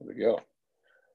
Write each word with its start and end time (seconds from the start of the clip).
There 0.00 0.08
we 0.08 0.20
go. 0.20 0.40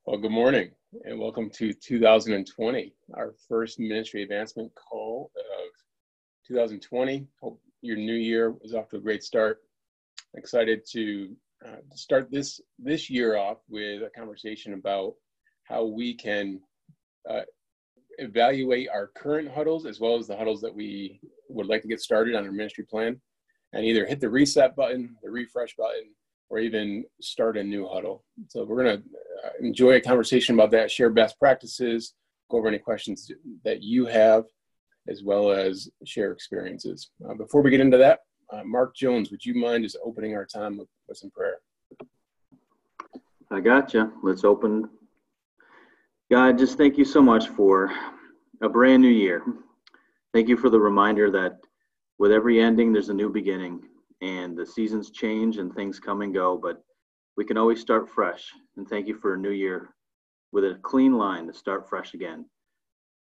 Well, 0.06 0.18
good 0.18 0.32
morning 0.32 0.72
and 1.04 1.20
welcome 1.20 1.50
to 1.52 1.74
2020, 1.74 2.94
our 3.14 3.36
first 3.50 3.78
ministry 3.78 4.24
advancement 4.24 4.72
call 4.74 5.32
of 5.36 5.70
2020. 6.48 7.28
Hope 7.42 7.62
your 7.82 7.98
new 7.98 8.14
year 8.14 8.56
is 8.62 8.74
off 8.74 8.88
to 8.90 8.98
a 8.98 9.02
great 9.02 9.22
start. 9.22 9.60
Excited 10.36 10.86
to 10.92 11.36
uh, 11.68 11.76
start 11.94 12.32
this 12.32 12.62
this 12.80 13.10
year 13.10 13.36
off 13.36 13.58
with 13.68 14.02
a 14.02 14.10
conversation 14.18 14.74
about 14.74 15.14
how 15.64 15.84
we 15.84 16.14
can 16.14 16.62
uh, 17.30 17.42
evaluate 18.18 18.88
our 18.90 19.08
current 19.08 19.52
huddles 19.52 19.86
as 19.86 20.00
well 20.00 20.16
as 20.16 20.26
the 20.26 20.38
huddles 20.38 20.62
that 20.62 20.74
we 20.74 21.20
would 21.50 21.68
like 21.68 21.82
to 21.82 21.90
get 21.90 22.00
started 22.00 22.34
on 22.34 22.46
our 22.46 22.52
ministry 22.52 22.86
plan 22.86 23.20
and 23.74 23.84
either 23.84 24.06
hit 24.06 24.22
the 24.22 24.30
reset 24.30 24.74
button, 24.78 25.18
the 25.22 25.30
refresh 25.30 25.76
button, 25.76 26.12
or 26.50 26.60
even 26.60 27.06
start 27.22 27.58
a 27.58 27.64
new 27.64 27.88
huddle. 27.88 28.24
So 28.48 28.64
we're 28.64 28.84
going 28.84 28.98
to 28.98 29.04
uh, 29.04 29.50
enjoy 29.62 29.94
a 29.94 30.02
conversation 30.02 30.56
about 30.56 30.72
that, 30.72 30.90
share 30.90 31.10
best 31.10 31.38
practices, 31.40 32.14
go 32.50 32.58
over 32.58 32.68
any 32.68 32.80
questions 32.80 33.32
that 33.64 33.84
you 33.84 34.06
have, 34.08 34.46
as 35.08 35.24
well 35.24 35.52
as 35.52 35.90
share 36.06 36.32
experiences. 36.32 37.12
Uh, 37.28 37.36
before 37.36 37.62
we 37.62 37.70
get 37.70 37.80
into 37.80 37.98
that, 37.98 38.20
uh, 38.52 38.64
Mark 38.64 38.96
Jones, 38.96 39.30
would 39.30 39.46
you 39.46 39.54
mind 39.56 39.84
just 39.84 39.98
opening 40.04 40.36
our 40.36 40.46
time 40.46 40.78
with, 40.78 40.88
with 41.08 41.18
some 41.18 41.30
prayer? 41.30 41.58
I 43.52 43.60
got 43.60 43.94
you. 43.94 44.12
Let's 44.24 44.44
open. 44.44 44.90
God, 46.32 46.58
just 46.58 46.78
thank 46.78 46.98
you 46.98 47.06
so 47.06 47.22
much 47.22 47.48
for 47.50 47.92
a 48.62 48.70
brand 48.70 49.02
new 49.02 49.10
year. 49.10 49.44
Thank 50.34 50.48
you 50.48 50.58
for 50.58 50.70
the 50.70 50.80
reminder 50.80 51.32
that 51.32 51.60
with 52.20 52.32
every 52.32 52.60
ending, 52.60 52.92
there's 52.92 53.10
a 53.10 53.14
new 53.14 53.30
beginning 53.30 53.82
and 54.22 54.58
the 54.58 54.66
seasons 54.66 55.12
change 55.12 55.58
and 55.58 55.74
things 55.74 56.00
come 56.00 56.22
and 56.22 56.34
go, 56.34 56.58
but 56.58 56.84
we 57.38 57.46
can 57.46 57.58
always 57.58 57.80
start 57.80 58.10
fresh. 58.10 58.52
And 58.76 58.88
thank 58.88 59.08
you 59.08 59.16
for 59.16 59.34
a 59.34 59.38
new 59.38 59.52
year 59.52 59.94
with 60.52 60.66
a 60.66 60.80
clean 60.82 61.14
line 61.18 61.48
to 61.48 61.54
start 61.54 61.88
fresh 61.88 62.14
again. 62.14 62.46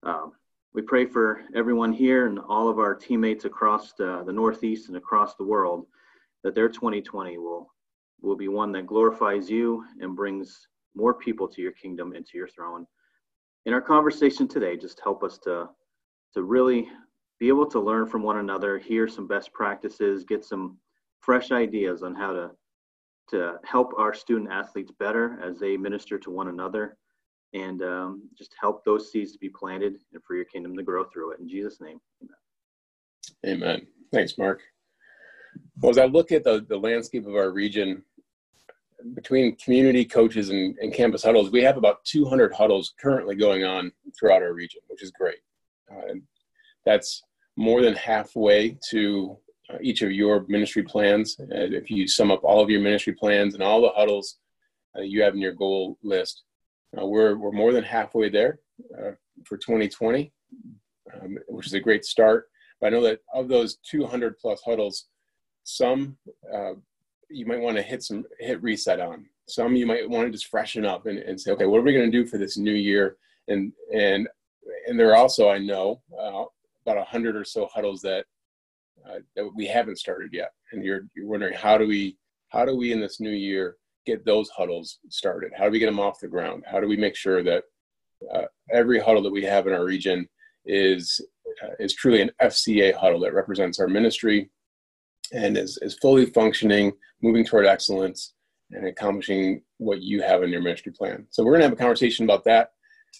Um, 0.03 0.33
we 0.73 0.81
pray 0.81 1.05
for 1.05 1.41
everyone 1.55 1.91
here 1.91 2.27
and 2.27 2.39
all 2.39 2.69
of 2.69 2.79
our 2.79 2.93
teammates 2.93 3.45
across 3.45 3.93
the, 3.93 4.23
the 4.25 4.33
Northeast 4.33 4.89
and 4.89 4.97
across 4.97 5.35
the 5.35 5.43
world 5.43 5.85
that 6.43 6.53
their 6.53 6.69
2020 6.69 7.37
will, 7.37 7.73
will 8.21 8.35
be 8.35 8.47
one 8.47 8.71
that 8.73 8.85
glorifies 8.85 9.49
you 9.49 9.83
and 9.99 10.15
brings 10.15 10.67
more 10.95 11.13
people 11.13 11.47
to 11.47 11.61
your 11.61 11.71
kingdom 11.71 12.13
and 12.13 12.25
to 12.27 12.37
your 12.37 12.47
throne. 12.47 12.85
In 13.65 13.73
our 13.73 13.81
conversation 13.81 14.47
today, 14.47 14.77
just 14.77 15.01
help 15.03 15.23
us 15.23 15.37
to, 15.39 15.69
to 16.33 16.43
really 16.43 16.87
be 17.39 17.47
able 17.47 17.65
to 17.67 17.79
learn 17.79 18.05
from 18.05 18.21
one 18.21 18.37
another, 18.37 18.77
hear 18.77 19.07
some 19.07 19.27
best 19.27 19.51
practices, 19.53 20.23
get 20.23 20.45
some 20.45 20.77
fresh 21.21 21.51
ideas 21.51 22.03
on 22.03 22.15
how 22.15 22.33
to 22.33 22.51
to 23.29 23.55
help 23.63 23.91
our 23.97 24.13
student 24.13 24.51
athletes 24.51 24.91
better 24.99 25.39
as 25.43 25.59
they 25.59 25.75
minister 25.77 26.17
to 26.19 26.29
one 26.29 26.47
another 26.47 26.95
and 27.53 27.81
um, 27.81 28.29
just 28.37 28.53
help 28.59 28.83
those 28.85 29.11
seeds 29.11 29.31
to 29.31 29.39
be 29.39 29.49
planted 29.49 29.95
and 30.13 30.23
for 30.23 30.35
your 30.35 30.45
kingdom 30.45 30.75
to 30.75 30.83
grow 30.83 31.03
through 31.05 31.31
it. 31.31 31.39
In 31.39 31.49
jesus 31.49 31.81
name 31.81 31.99
amen. 33.43 33.63
Amen. 33.63 33.87
Thanks 34.13 34.37
mark. 34.37 34.61
Well 35.81 35.89
as 35.89 35.97
i 35.97 36.05
look 36.05 36.31
at 36.31 36.43
the, 36.43 36.65
the 36.69 36.77
landscape 36.77 37.25
of 37.25 37.35
our 37.35 37.51
region 37.51 38.03
between 39.13 39.55
community 39.57 40.05
coaches 40.05 40.49
and, 40.49 40.77
and 40.79 40.93
campus 40.93 41.23
huddles 41.23 41.51
we 41.51 41.61
have 41.61 41.77
about 41.77 42.03
200 42.05 42.53
huddles 42.53 42.93
currently 42.99 43.35
going 43.35 43.63
on 43.63 43.91
throughout 44.17 44.43
our 44.43 44.53
region 44.53 44.81
which 44.87 45.01
is 45.01 45.11
great. 45.11 45.39
Uh, 45.91 46.15
that's 46.85 47.23
more 47.57 47.81
than 47.81 47.95
halfway 47.95 48.77
to 48.89 49.37
each 49.81 50.01
of 50.01 50.11
your 50.11 50.45
ministry 50.47 50.83
plans. 50.83 51.37
Uh, 51.39 51.45
if 51.51 51.89
you 51.89 52.07
sum 52.07 52.31
up 52.31 52.43
all 52.43 52.61
of 52.61 52.69
your 52.69 52.81
ministry 52.81 53.13
plans 53.13 53.53
and 53.53 53.63
all 53.63 53.81
the 53.81 53.89
huddles 53.89 54.37
uh, 54.97 55.01
you 55.01 55.21
have 55.21 55.33
in 55.33 55.41
your 55.41 55.53
goal 55.53 55.97
list, 56.03 56.43
uh, 56.99 57.05
we're, 57.05 57.35
we're 57.35 57.51
more 57.51 57.73
than 57.73 57.83
halfway 57.83 58.29
there 58.29 58.59
uh, 58.97 59.11
for 59.43 59.57
2020, 59.57 60.31
um, 61.13 61.37
which 61.47 61.67
is 61.67 61.73
a 61.73 61.79
great 61.79 62.05
start. 62.05 62.47
But 62.79 62.87
I 62.87 62.89
know 62.91 63.03
that 63.03 63.19
of 63.33 63.47
those 63.47 63.77
200 63.89 64.37
plus 64.37 64.61
huddles, 64.63 65.07
some 65.63 66.17
uh, 66.53 66.73
you 67.29 67.45
might 67.45 67.61
want 67.61 67.75
to 67.77 67.83
hit 67.83 68.03
some 68.03 68.23
hit 68.39 68.61
reset 68.61 68.99
on. 68.99 69.25
Some 69.47 69.75
you 69.75 69.85
might 69.85 70.09
want 70.09 70.27
to 70.27 70.31
just 70.31 70.47
freshen 70.47 70.85
up 70.85 71.05
and, 71.05 71.17
and 71.19 71.39
say, 71.39 71.51
okay, 71.51 71.65
what 71.65 71.79
are 71.79 71.83
we 71.83 71.93
going 71.93 72.11
to 72.11 72.17
do 72.17 72.25
for 72.25 72.37
this 72.37 72.57
new 72.57 72.73
year? 72.73 73.17
And 73.47 73.71
and 73.93 74.27
and 74.87 74.99
there 74.99 75.11
are 75.11 75.17
also 75.17 75.49
I 75.49 75.57
know 75.57 76.01
about 76.17 76.97
a 76.97 77.03
hundred 77.03 77.35
or 77.35 77.43
so 77.43 77.67
huddles 77.73 78.01
that 78.01 78.25
uh, 79.09 79.19
that 79.35 79.49
we 79.55 79.65
haven't 79.65 79.99
started 79.99 80.31
yet, 80.33 80.51
and 80.71 80.83
you're 80.83 81.07
you're 81.15 81.27
wondering 81.27 81.53
how 81.53 81.77
do 81.77 81.87
we 81.87 82.17
how 82.49 82.65
do 82.65 82.75
we 82.75 82.91
in 82.91 82.99
this 82.99 83.19
new 83.19 83.31
year 83.31 83.77
get 84.05 84.25
those 84.25 84.49
huddles 84.49 84.99
started? 85.09 85.51
How 85.57 85.65
do 85.65 85.71
we 85.71 85.79
get 85.79 85.87
them 85.87 85.99
off 85.99 86.19
the 86.19 86.27
ground? 86.27 86.63
How 86.65 86.79
do 86.79 86.87
we 86.87 86.97
make 86.97 87.15
sure 87.15 87.43
that 87.43 87.63
uh, 88.33 88.45
every 88.71 88.99
huddle 88.99 89.23
that 89.23 89.31
we 89.31 89.43
have 89.43 89.67
in 89.67 89.73
our 89.73 89.85
region 89.85 90.27
is 90.65 91.21
uh, 91.63 91.71
is 91.79 91.93
truly 91.93 92.21
an 92.21 92.31
FCA 92.41 92.93
huddle 92.93 93.19
that 93.21 93.33
represents 93.33 93.79
our 93.79 93.87
ministry 93.87 94.49
and 95.33 95.57
is, 95.57 95.77
is 95.81 95.95
fully 95.95 96.25
functioning, 96.27 96.91
moving 97.21 97.45
toward 97.45 97.65
excellence, 97.65 98.33
and 98.71 98.87
accomplishing 98.87 99.61
what 99.77 100.01
you 100.01 100.21
have 100.21 100.43
in 100.43 100.49
your 100.49 100.61
ministry 100.61 100.91
plan. 100.91 101.25
So 101.29 101.43
we're 101.43 101.51
going 101.51 101.61
to 101.61 101.67
have 101.67 101.73
a 101.73 101.81
conversation 101.81 102.25
about 102.25 102.43
that 102.45 102.71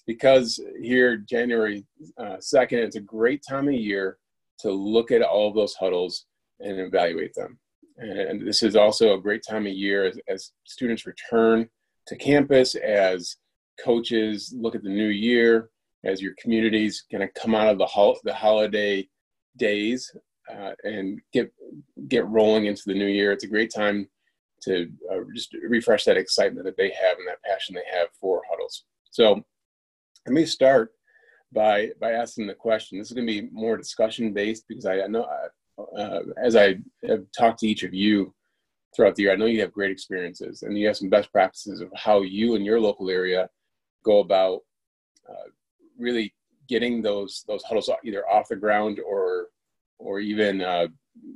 because 0.08 0.60
here 0.82 1.18
January 1.18 1.86
uh, 2.18 2.38
2nd, 2.38 2.74
it's 2.74 2.96
a 2.96 3.02
great 3.02 3.44
time 3.48 3.68
of 3.68 3.74
year 3.74 4.18
to 4.60 4.72
look 4.72 5.12
at 5.12 5.22
all 5.22 5.50
of 5.50 5.56
those 5.56 5.76
huddles 5.76 6.26
and 6.60 6.80
evaluate 6.80 7.34
them. 7.34 7.60
And 7.98 8.46
this 8.46 8.62
is 8.62 8.76
also 8.76 9.14
a 9.14 9.22
great 9.22 9.44
time 9.48 9.66
of 9.66 9.74
year 9.74 10.06
as, 10.06 10.20
as 10.28 10.52
students 10.66 11.06
return 11.06 11.70
to 12.08 12.16
campus, 12.16 12.76
as 12.76 13.38
coaches 13.84 14.54
look 14.56 14.76
at 14.76 14.84
the 14.84 14.90
new 14.90 15.08
year, 15.08 15.70
as 16.04 16.22
your 16.22 16.34
communities 16.40 17.06
kind 17.12 17.24
of 17.24 17.34
come 17.34 17.56
out 17.56 17.70
of 17.70 17.78
the, 17.78 17.86
hol- 17.86 18.20
the 18.24 18.34
holiday 18.34 19.08
days 19.58 20.16
uh, 20.54 20.72
and 20.84 21.22
get 21.34 21.52
get 22.08 22.28
rolling 22.28 22.66
into 22.66 22.84
the 22.86 22.94
new 22.94 23.08
year. 23.08 23.32
It's 23.32 23.46
a 23.46 23.48
great 23.48 23.74
time 23.74 24.08
to 24.64 24.90
uh, 25.12 25.20
just 25.34 25.56
refresh 25.68 26.06
that 26.06 26.18
excitement 26.18 26.66
that 26.66 26.78
they 26.78 26.90
have 26.90 27.18
and 27.18 27.28
that 27.28 27.42
passion 27.44 27.76
they 27.76 27.98
have 27.98 28.10
for 28.20 28.42
huddles. 28.50 28.84
So 29.12 29.44
let 30.26 30.34
me 30.34 30.46
start 30.46 30.95
by 31.56 31.90
by 32.00 32.12
asking 32.12 32.46
the 32.46 32.54
question. 32.54 33.00
This 33.00 33.08
is 33.08 33.14
going 33.16 33.26
to 33.26 33.42
be 33.42 33.50
more 33.52 33.78
discussion 33.78 34.34
based 34.34 34.66
because 34.68 34.86
I, 34.86 35.02
I 35.02 35.08
know 35.08 35.28
uh, 35.98 36.20
as 36.38 36.56
I 36.56 36.76
have 37.08 37.24
talked 37.38 37.60
to 37.60 37.68
each 37.68 37.84
of 37.84 37.94
you 37.94 38.34
throughout 38.96 39.16
the 39.16 39.24
year, 39.24 39.34
I 39.34 39.36
know 39.36 39.46
you 39.46 39.62
have 39.62 39.72
great 39.72 39.92
experiences 39.92 40.62
and 40.62 40.78
you 40.78 40.86
have 40.88 40.98
some 40.98 41.10
best 41.10 41.32
practices 41.32 41.82
of 41.82 41.90
how 41.96 42.22
you 42.22 42.56
and 42.56 42.66
your 42.66 42.80
local 42.80 43.10
area 43.10 43.50
go 44.04 44.20
about 44.20 44.62
uh, 45.28 45.50
really 45.98 46.34
getting 46.68 47.02
those 47.02 47.44
those 47.48 47.64
huddles 47.64 47.90
either 48.04 48.28
off 48.30 48.50
the 48.50 48.56
ground 48.56 49.00
or 49.00 49.48
or 49.98 50.20
even 50.20 50.62
uh, 50.62 50.88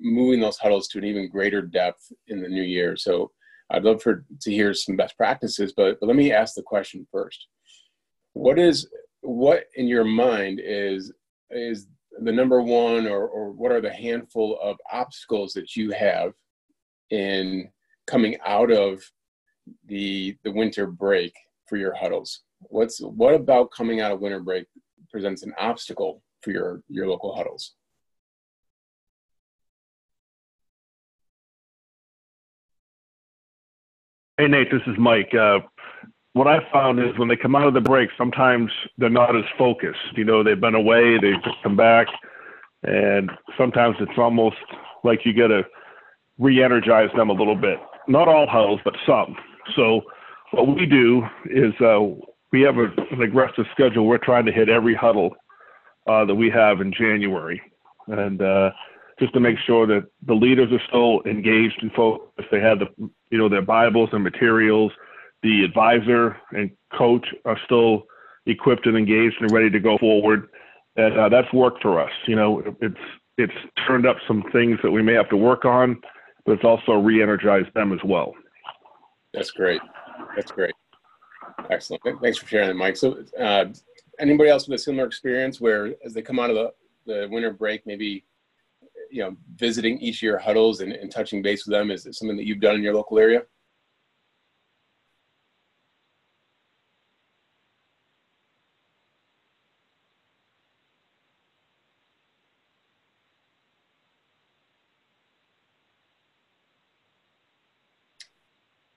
moving 0.01 0.41
those 0.41 0.57
huddles 0.57 0.87
to 0.89 0.97
an 0.97 1.05
even 1.05 1.29
greater 1.29 1.61
depth 1.61 2.11
in 2.27 2.41
the 2.41 2.49
new 2.49 2.63
year. 2.63 2.97
So 2.97 3.31
I'd 3.71 3.83
love 3.83 4.01
for 4.01 4.25
to 4.41 4.51
hear 4.51 4.73
some 4.73 4.97
best 4.97 5.15
practices, 5.15 5.73
but, 5.75 5.99
but 5.99 6.07
let 6.07 6.15
me 6.15 6.31
ask 6.31 6.55
the 6.55 6.63
question 6.63 7.07
first. 7.11 7.47
What 8.33 8.59
is 8.59 8.87
what 9.21 9.65
in 9.75 9.87
your 9.87 10.03
mind 10.03 10.61
is 10.63 11.11
is 11.51 11.87
the 12.21 12.31
number 12.31 12.61
one 12.61 13.07
or, 13.07 13.27
or 13.27 13.51
what 13.51 13.71
are 13.71 13.81
the 13.81 13.91
handful 13.91 14.59
of 14.61 14.77
obstacles 14.91 15.53
that 15.53 15.75
you 15.75 15.91
have 15.91 16.33
in 17.11 17.69
coming 18.07 18.37
out 18.45 18.71
of 18.71 19.01
the 19.85 20.37
the 20.43 20.51
winter 20.51 20.87
break 20.87 21.33
for 21.67 21.77
your 21.77 21.93
huddles? 21.93 22.41
What's 22.61 22.99
what 22.99 23.33
about 23.33 23.71
coming 23.71 24.01
out 24.01 24.11
of 24.11 24.19
winter 24.19 24.39
break 24.39 24.65
presents 25.11 25.43
an 25.43 25.53
obstacle 25.59 26.21
for 26.41 26.51
your 26.51 26.81
your 26.87 27.07
local 27.07 27.35
huddles? 27.35 27.73
Hey 34.37 34.47
nate 34.47 34.71
this 34.71 34.81
is 34.87 34.97
mike. 34.97 35.33
Uh, 35.33 35.59
what 36.33 36.47
I 36.47 36.59
found 36.71 36.99
is 36.99 37.17
when 37.17 37.27
they 37.27 37.35
come 37.35 37.55
out 37.55 37.67
of 37.67 37.73
the 37.73 37.81
break, 37.81 38.09
sometimes 38.17 38.71
they're 38.97 39.09
not 39.09 39.35
as 39.35 39.43
focused. 39.57 39.99
You 40.15 40.25
know, 40.25 40.43
they've 40.43 40.59
been 40.59 40.75
away, 40.75 41.17
they 41.19 41.33
just 41.43 41.61
come 41.63 41.75
back, 41.75 42.07
and 42.83 43.31
sometimes 43.57 43.95
it's 43.99 44.17
almost 44.17 44.57
like 45.03 45.25
you 45.25 45.33
got 45.33 45.47
to 45.47 45.63
re-energize 46.37 47.09
them 47.15 47.29
a 47.29 47.33
little 47.33 47.55
bit. 47.55 47.79
Not 48.07 48.27
all 48.27 48.47
huddles, 48.47 48.79
but 48.83 48.95
some. 49.05 49.35
So 49.75 50.01
what 50.51 50.75
we 50.75 50.85
do 50.85 51.23
is 51.45 51.73
uh, 51.81 51.99
we 52.51 52.61
have 52.61 52.77
a, 52.77 52.87
an 53.11 53.21
aggressive 53.21 53.65
schedule. 53.73 54.05
We're 54.05 54.17
trying 54.17 54.45
to 54.45 54.51
hit 54.51 54.69
every 54.69 54.95
huddle 54.95 55.35
uh, 56.07 56.25
that 56.25 56.35
we 56.35 56.49
have 56.49 56.81
in 56.81 56.93
January, 56.93 57.61
and 58.07 58.41
uh, 58.41 58.71
just 59.19 59.33
to 59.33 59.39
make 59.39 59.57
sure 59.65 59.85
that 59.87 60.07
the 60.25 60.33
leaders 60.33 60.71
are 60.71 60.81
still 60.87 61.21
engaged 61.25 61.79
and 61.81 61.91
focused. 61.91 62.47
They 62.51 62.61
have 62.61 62.79
the 62.79 62.87
you 63.29 63.37
know 63.37 63.49
their 63.49 63.61
Bibles 63.61 64.09
and 64.13 64.23
materials 64.23 64.91
the 65.43 65.63
advisor 65.63 66.37
and 66.51 66.71
coach 66.97 67.25
are 67.45 67.57
still 67.65 68.03
equipped 68.45 68.85
and 68.85 68.97
engaged 68.97 69.35
and 69.41 69.51
ready 69.51 69.69
to 69.69 69.79
go 69.79 69.97
forward. 69.97 70.49
And 70.95 71.17
uh, 71.17 71.29
that's 71.29 71.51
worked 71.53 71.81
for 71.81 71.99
us. 71.99 72.11
You 72.27 72.35
know, 72.35 72.63
it's 72.81 72.95
it's 73.37 73.53
turned 73.87 74.05
up 74.05 74.17
some 74.27 74.43
things 74.51 74.77
that 74.83 74.91
we 74.91 75.01
may 75.01 75.13
have 75.13 75.29
to 75.29 75.37
work 75.37 75.63
on, 75.63 76.01
but 76.45 76.53
it's 76.53 76.65
also 76.65 76.93
re-energized 76.93 77.73
them 77.73 77.93
as 77.93 77.99
well. 78.03 78.33
That's 79.33 79.51
great. 79.51 79.79
That's 80.35 80.51
great. 80.51 80.73
Excellent. 81.69 82.03
Thanks 82.21 82.37
for 82.37 82.47
sharing 82.47 82.67
that, 82.67 82.75
Mike. 82.75 82.97
So, 82.97 83.23
uh, 83.39 83.65
anybody 84.19 84.49
else 84.49 84.67
with 84.67 84.79
a 84.79 84.83
similar 84.83 85.05
experience 85.05 85.61
where, 85.61 85.93
as 86.03 86.13
they 86.13 86.21
come 86.21 86.37
out 86.37 86.49
of 86.49 86.57
the, 86.57 86.73
the 87.05 87.27
winter 87.31 87.53
break, 87.53 87.85
maybe 87.85 88.25
you 89.09 89.23
know, 89.23 89.35
visiting 89.55 89.97
each 89.99 90.21
your 90.21 90.37
huddles 90.37 90.81
and, 90.81 90.91
and 90.93 91.11
touching 91.11 91.41
base 91.41 91.65
with 91.65 91.73
them? 91.73 91.91
Is 91.91 92.05
it 92.05 92.15
something 92.15 92.37
that 92.37 92.45
you've 92.45 92.59
done 92.59 92.75
in 92.75 92.83
your 92.83 92.93
local 92.93 93.19
area? 93.19 93.43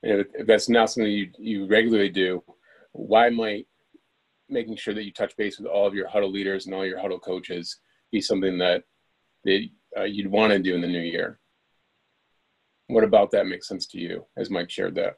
If 0.02 0.46
that's 0.46 0.68
not 0.68 0.90
something 0.90 1.10
you, 1.10 1.30
you 1.38 1.66
regularly 1.66 2.08
do, 2.08 2.42
why 2.92 3.30
might 3.30 3.66
making 4.48 4.76
sure 4.76 4.94
that 4.94 5.04
you 5.04 5.12
touch 5.12 5.36
base 5.36 5.58
with 5.58 5.66
all 5.66 5.86
of 5.86 5.94
your 5.94 6.08
huddle 6.08 6.30
leaders 6.30 6.66
and 6.66 6.74
all 6.74 6.84
your 6.84 7.00
huddle 7.00 7.18
coaches 7.18 7.78
be 8.10 8.20
something 8.20 8.58
that, 8.58 8.84
that 9.44 9.66
uh, 9.96 10.04
you'd 10.04 10.30
want 10.30 10.52
to 10.52 10.58
do 10.58 10.74
in 10.74 10.80
the 10.80 10.88
new 10.88 11.00
year? 11.00 11.38
What 12.88 13.04
about 13.04 13.30
that 13.30 13.46
makes 13.46 13.68
sense 13.68 13.86
to 13.88 13.98
you 13.98 14.26
as 14.36 14.50
Mike 14.50 14.70
shared 14.70 14.94
that? 14.96 15.14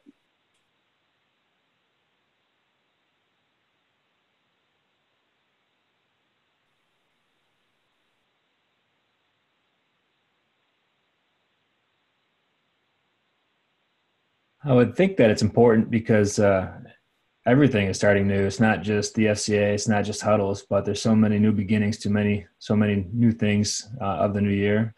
I 14.67 14.73
would 14.73 14.97
think 14.97 15.17
that 15.19 15.31
it's 15.31 15.43
important 15.43 15.91
because 15.91 16.39
uh, 16.39 16.73
everything 17.47 17.89
is 17.89 17.97
starting 17.97 18.27
new. 18.27 18.47
It's 18.47 18.61
not 18.61 18.83
just 18.83 19.15
the 19.15 19.27
FCA, 19.27 19.75
it's 19.75 19.89
not 19.89 20.05
just 20.05 20.23
huddles, 20.23 20.63
but 20.63 20.85
there's 20.85 21.03
so 21.03 21.15
many 21.15 21.39
new 21.39 21.53
beginnings, 21.53 21.99
too 21.99 22.09
many, 22.09 22.47
so 22.59 22.75
many 22.75 23.07
new 23.13 23.31
things 23.31 23.87
uh, 24.01 24.05
of 24.05 24.33
the 24.33 24.41
new 24.41 24.51
year. 24.51 24.95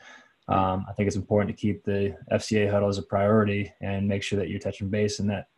Um, 0.48 0.86
I 0.88 0.92
think 0.92 1.08
it's 1.08 1.16
important 1.16 1.56
to 1.56 1.60
keep 1.60 1.82
the 1.82 2.16
FCA 2.32 2.70
huddle 2.70 2.88
as 2.88 2.98
a 2.98 3.02
priority 3.02 3.72
and 3.80 4.06
make 4.06 4.22
sure 4.22 4.38
that 4.38 4.48
you're 4.48 4.60
touching 4.60 4.88
base 4.88 5.18
and 5.18 5.28
that 5.30 5.48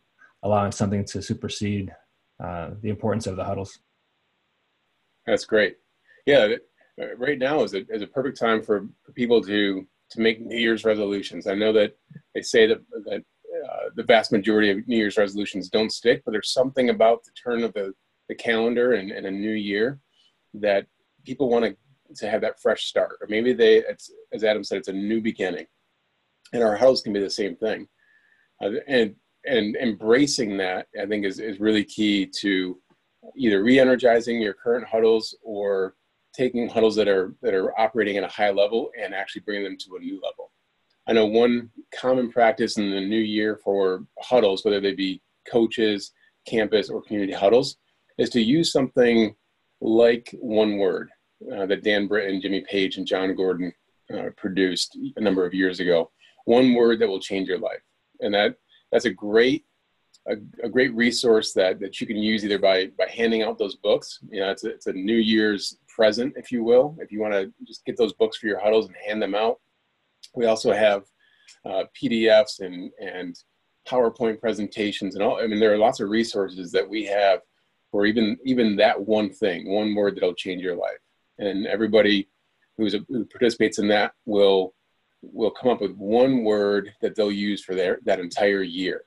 allowing 0.43 0.73
something 0.73 1.05
to 1.05 1.21
supersede 1.21 1.93
uh, 2.43 2.71
the 2.81 2.89
importance 2.89 3.27
of 3.27 3.37
the 3.37 3.45
huddles. 3.45 3.79
That's 5.27 5.45
great. 5.45 5.77
Yeah, 6.25 6.55
right 7.19 7.39
now 7.39 7.63
is 7.63 7.75
a, 7.75 7.85
is 7.91 8.01
a 8.01 8.07
perfect 8.07 8.39
time 8.39 8.63
for, 8.63 8.87
for 9.03 9.13
people 9.13 9.43
to 9.43 9.87
to 10.11 10.21
make 10.23 10.41
New 10.41 10.57
Year's 10.57 10.85
resolutions. 10.85 11.47
I 11.47 11.55
know 11.55 11.71
that 11.75 11.95
they 12.35 12.41
say 12.41 12.67
that 12.67 12.79
that 13.05 13.23
uh, 13.65 13.91
the 13.95 14.03
vast 14.03 14.33
majority 14.33 14.71
of 14.71 14.87
New 14.87 14.97
Year's 14.97 15.17
resolutions 15.17 15.69
don't 15.69 15.93
stick, 15.93 16.23
but 16.25 16.33
there's 16.33 16.53
something 16.53 16.91
about 16.91 17.25
the 17.25 17.31
turn 17.33 17.63
of 17.63 17.73
the, 17.75 17.93
the 18.29 18.35
calendar 18.35 18.93
and, 18.93 19.11
and 19.11 19.27
a 19.27 19.31
new 19.31 19.53
year 19.53 20.01
that 20.55 20.87
people 21.25 21.49
want 21.49 21.65
to 21.65 21.77
to 22.17 22.29
have 22.29 22.41
that 22.41 22.59
fresh 22.59 22.87
start, 22.87 23.19
or 23.21 23.27
maybe 23.29 23.53
they, 23.53 23.85
as 24.33 24.43
Adam 24.43 24.65
said, 24.65 24.79
it's 24.79 24.89
a 24.89 24.93
new 24.93 25.21
beginning, 25.21 25.67
and 26.55 26.63
our 26.63 26.75
huddles 26.75 27.03
can 27.03 27.13
be 27.13 27.21
the 27.21 27.29
same 27.29 27.55
thing, 27.57 27.87
uh, 28.63 28.71
and 28.87 29.15
and 29.45 29.77
embracing 29.77 30.57
that 30.57 30.87
I 31.01 31.07
think 31.07 31.27
is 31.27 31.39
is 31.39 31.61
really 31.61 31.85
key 31.85 32.27
to 32.41 32.81
either 33.37 33.63
re-energizing 33.63 34.41
your 34.41 34.55
current 34.55 34.87
huddles 34.87 35.37
or 35.43 35.97
taking 36.35 36.69
huddles 36.69 36.97
that 36.97 37.09
are 37.09 37.35
that 37.43 37.55
are 37.55 37.79
operating 37.79 38.17
at 38.17 38.25
a 38.25 38.29
high 38.29 38.51
level 38.51 38.91
and 39.01 39.15
actually 39.15 39.43
bringing 39.43 39.65
them 39.65 39.77
to 39.79 39.97
a 39.97 40.01
new 40.01 40.21
level. 40.23 40.53
I 41.09 41.13
know 41.15 41.25
one 41.25 41.71
common 41.99 42.31
practice 42.31 42.77
in 42.77 42.91
the 42.91 43.01
new 43.01 43.17
year 43.17 43.59
for 43.65 44.05
huddles, 44.21 44.65
whether 44.65 44.81
they 44.81 44.95
be 44.95 45.23
coaches, 45.51 46.13
campus, 46.47 46.91
or 46.91 47.03
community 47.03 47.33
huddles, 47.33 47.79
is 48.19 48.29
to 48.31 48.43
use 48.43 48.71
something 48.71 49.35
like 49.81 50.35
one 50.41 50.77
word 50.77 51.11
uh, 51.55 51.65
that 51.67 51.83
Dan 51.83 52.09
Britton, 52.09 52.43
Jimmy 52.43 52.63
Page, 52.69 52.99
and 52.99 53.07
Jon 53.07 53.35
Gordon 53.35 53.73
uh, 54.13 54.31
produced 54.37 54.99
a 55.17 55.21
number 55.21 55.47
of 55.47 55.55
years 55.55 55.81
ago. 55.81 56.11
One 56.45 56.75
word 56.75 56.99
that 56.99 57.09
will 57.09 57.21
change 57.21 57.49
your 57.49 57.59
life, 57.59 57.83
and 58.21 58.35
that 58.35 58.57
that's 58.93 59.07
a 59.07 59.11
great 59.11 59.65
a, 60.27 60.35
a, 60.63 60.69
great 60.69 60.95
resource 60.95 61.53
that 61.55 61.81
that 61.81 62.01
you 62.01 62.07
can 62.07 62.17
use 62.17 62.45
either 62.45 62.59
by 62.59 62.87
by 62.99 63.07
handing 63.07 63.43
out 63.43 63.59
those 63.59 63.77
books. 63.77 64.19
You 64.31 64.41
know, 64.41 64.51
it's 64.51 64.65
a, 64.65 64.69
it's 64.71 64.87
a 64.87 64.93
New 64.93 65.17
Year's 65.17 65.79
present, 65.89 66.35
if 66.37 66.53
you 66.53 66.65
will. 66.65 66.97
If 66.99 67.13
you 67.13 67.21
want 67.21 67.35
to 67.35 67.53
just 67.67 67.85
get 67.87 67.97
those 67.97 68.13
books 68.13 68.37
for 68.37 68.47
your 68.47 68.61
huddles 68.61 68.87
and 68.87 68.97
hand 69.07 69.23
them 69.23 69.35
out, 69.35 69.61
we 70.35 70.47
also 70.47 70.73
have 70.73 71.05
uh, 71.65 71.85
PDFs 72.01 72.61
and, 72.61 72.91
and 73.01 73.37
PowerPoint 73.89 74.41
presentations 74.41 75.15
and 75.15 75.25
all. 75.25 75.41
I 75.41 75.47
mean, 75.47 75.61
there 75.61 75.73
are 75.73 75.79
lots 75.79 76.01
of 76.01 76.09
resources 76.11 76.71
that 76.73 76.89
we 76.89 77.05
have 77.07 77.41
for 77.91 78.05
even 78.07 78.37
even 78.45 78.77
that 78.77 79.01
one 79.01 79.31
thing, 79.31 79.69
one 79.69 79.95
word 79.95 80.17
that'll 80.17 80.35
change 80.35 80.63
your 80.63 80.77
life. 80.77 80.99
And 81.39 81.67
everybody 81.67 82.29
who's 82.77 82.95
a, 82.95 83.01
who 83.09 83.25
participates 83.25 83.79
in 83.79 83.89
that 83.89 84.13
will 84.27 84.75
will 85.23 85.51
come 85.51 85.71
up 85.71 85.81
with 85.81 85.97
one 85.97 86.45
word 86.45 86.93
that 87.01 87.15
they'll 87.17 87.33
use 87.33 87.65
for 87.65 87.75
their 87.75 87.99
that 88.05 88.21
entire 88.21 88.63
year, 88.63 89.05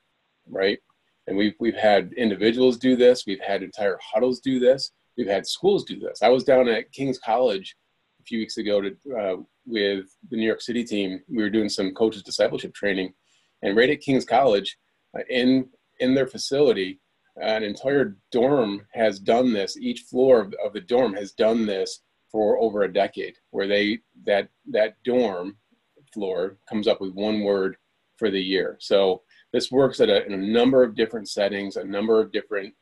right? 0.50 0.80
And 1.28 1.38
we've 1.38 1.54
we've 1.60 1.76
had 1.76 2.14
individuals 2.14 2.78
do 2.78 2.96
this. 2.96 3.26
We've 3.28 3.40
had 3.40 3.64
entire 3.64 4.00
huddles 4.02 4.40
do 4.40 4.60
this. 4.60 4.92
We've 5.18 5.28
had 5.28 5.46
schools 5.46 5.84
do 5.84 6.00
this. 6.00 6.22
I 6.24 6.30
was 6.30 6.44
down 6.44 6.68
at 6.68 6.92
King's 6.92 7.20
College 7.20 7.76
a 8.22 8.24
few 8.24 8.40
weeks 8.40 8.58
ago 8.58 8.82
to 8.82 8.96
uh, 9.18 9.36
with 9.66 10.06
the 10.30 10.38
New 10.38 10.46
York 10.46 10.62
City 10.62 10.84
team. 10.84 11.22
We 11.28 11.44
were 11.44 11.50
doing 11.50 11.70
some 11.70 11.94
coaches 11.94 12.24
discipleship 12.24 12.74
training, 12.74 13.14
and 13.62 13.76
right 13.76 13.90
at 13.90 14.02
King's 14.02 14.26
College, 14.26 14.78
uh, 15.18 15.24
in 15.30 15.70
in 16.00 16.14
their 16.14 16.28
facility, 16.28 17.00
an 17.38 17.64
entire 17.64 18.18
dorm 18.32 18.86
has 18.94 19.20
done 19.20 19.54
this. 19.54 19.78
Each 19.78 20.02
floor 20.02 20.42
of, 20.42 20.54
of 20.64 20.74
the 20.74 20.82
dorm 20.82 21.14
has 21.14 21.32
done 21.32 21.66
this 21.66 22.02
for 22.32 22.60
over 22.60 22.84
a 22.84 22.94
decade, 22.94 23.36
where 23.52 23.68
they 23.68 24.00
that 24.26 24.50
that 24.70 24.96
dorm 25.04 25.58
floor 26.14 26.58
comes 26.68 26.88
up 26.88 27.02
with 27.02 27.14
one 27.14 27.42
word 27.42 27.78
for 28.18 28.30
the 28.30 28.42
year. 28.42 28.78
So 28.80 29.24
this 29.54 29.72
works 29.72 30.00
at 30.00 30.10
a, 30.10 30.26
in 30.26 30.34
a 30.34 30.38
number 30.38 30.84
of 30.84 30.96
different 30.96 31.30
settings, 31.30 31.76
a 31.76 31.84
number 31.84 32.20
of 32.20 32.32
different 32.32 32.74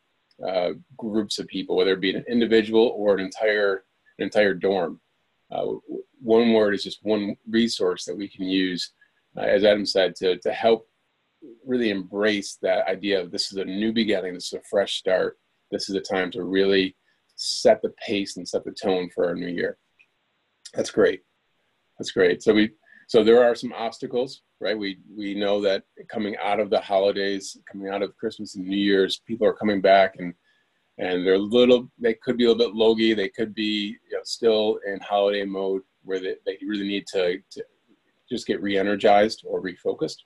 uh, 0.45 0.71
groups 0.97 1.39
of 1.39 1.47
people, 1.47 1.75
whether 1.75 1.93
it 1.93 2.01
be 2.01 2.15
an 2.15 2.25
individual 2.29 2.93
or 2.95 3.13
an 3.13 3.19
entire 3.19 3.83
an 4.17 4.25
entire 4.25 4.53
dorm. 4.53 4.99
Uh, 5.51 5.65
one 6.21 6.53
word 6.53 6.73
is 6.73 6.83
just 6.83 6.99
one 7.03 7.35
resource 7.49 8.05
that 8.05 8.17
we 8.17 8.27
can 8.27 8.45
use, 8.45 8.91
uh, 9.37 9.41
as 9.41 9.63
Adam 9.63 9.85
said, 9.85 10.15
to, 10.15 10.37
to 10.39 10.51
help 10.51 10.87
really 11.65 11.89
embrace 11.89 12.57
that 12.61 12.87
idea 12.87 13.19
of 13.21 13.31
this 13.31 13.51
is 13.51 13.57
a 13.57 13.65
new 13.65 13.93
beginning, 13.93 14.33
this 14.33 14.47
is 14.47 14.59
a 14.59 14.69
fresh 14.69 14.97
start, 14.97 15.37
this 15.71 15.89
is 15.89 15.95
a 15.95 16.01
time 16.01 16.29
to 16.31 16.43
really 16.43 16.95
set 17.35 17.81
the 17.81 17.93
pace 18.05 18.37
and 18.37 18.47
set 18.47 18.63
the 18.65 18.71
tone 18.71 19.09
for 19.13 19.25
our 19.25 19.35
new 19.35 19.47
year. 19.47 19.77
That's 20.73 20.91
great. 20.91 21.21
That's 21.97 22.11
great. 22.11 22.43
So 22.43 22.53
we 22.53 22.71
so 23.07 23.23
there 23.23 23.43
are 23.43 23.55
some 23.55 23.73
obstacles, 23.73 24.41
right? 24.59 24.77
We 24.77 24.99
we 25.15 25.33
know 25.33 25.61
that 25.61 25.83
coming 26.09 26.35
out 26.37 26.59
of 26.59 26.69
the 26.69 26.79
holidays, 26.79 27.57
coming 27.69 27.89
out 27.89 28.03
of 28.03 28.15
Christmas 28.17 28.55
and 28.55 28.67
New 28.67 28.77
Year's, 28.77 29.21
people 29.25 29.47
are 29.47 29.53
coming 29.53 29.81
back 29.81 30.15
and 30.19 30.33
and 30.99 31.25
they're 31.25 31.35
a 31.35 31.37
little 31.37 31.89
they 31.97 32.13
could 32.13 32.37
be 32.37 32.45
a 32.45 32.51
little 32.51 32.67
bit 32.67 32.75
logy. 32.75 33.13
They 33.13 33.29
could 33.29 33.53
be 33.55 33.97
you 34.09 34.17
know, 34.17 34.23
still 34.23 34.79
in 34.85 34.99
holiday 34.99 35.45
mode 35.45 35.81
where 36.03 36.19
they, 36.19 36.35
they 36.45 36.57
really 36.65 36.87
need 36.87 37.05
to, 37.07 37.39
to 37.51 37.63
just 38.29 38.47
get 38.47 38.61
re-energized 38.61 39.43
or 39.45 39.61
refocused. 39.61 40.17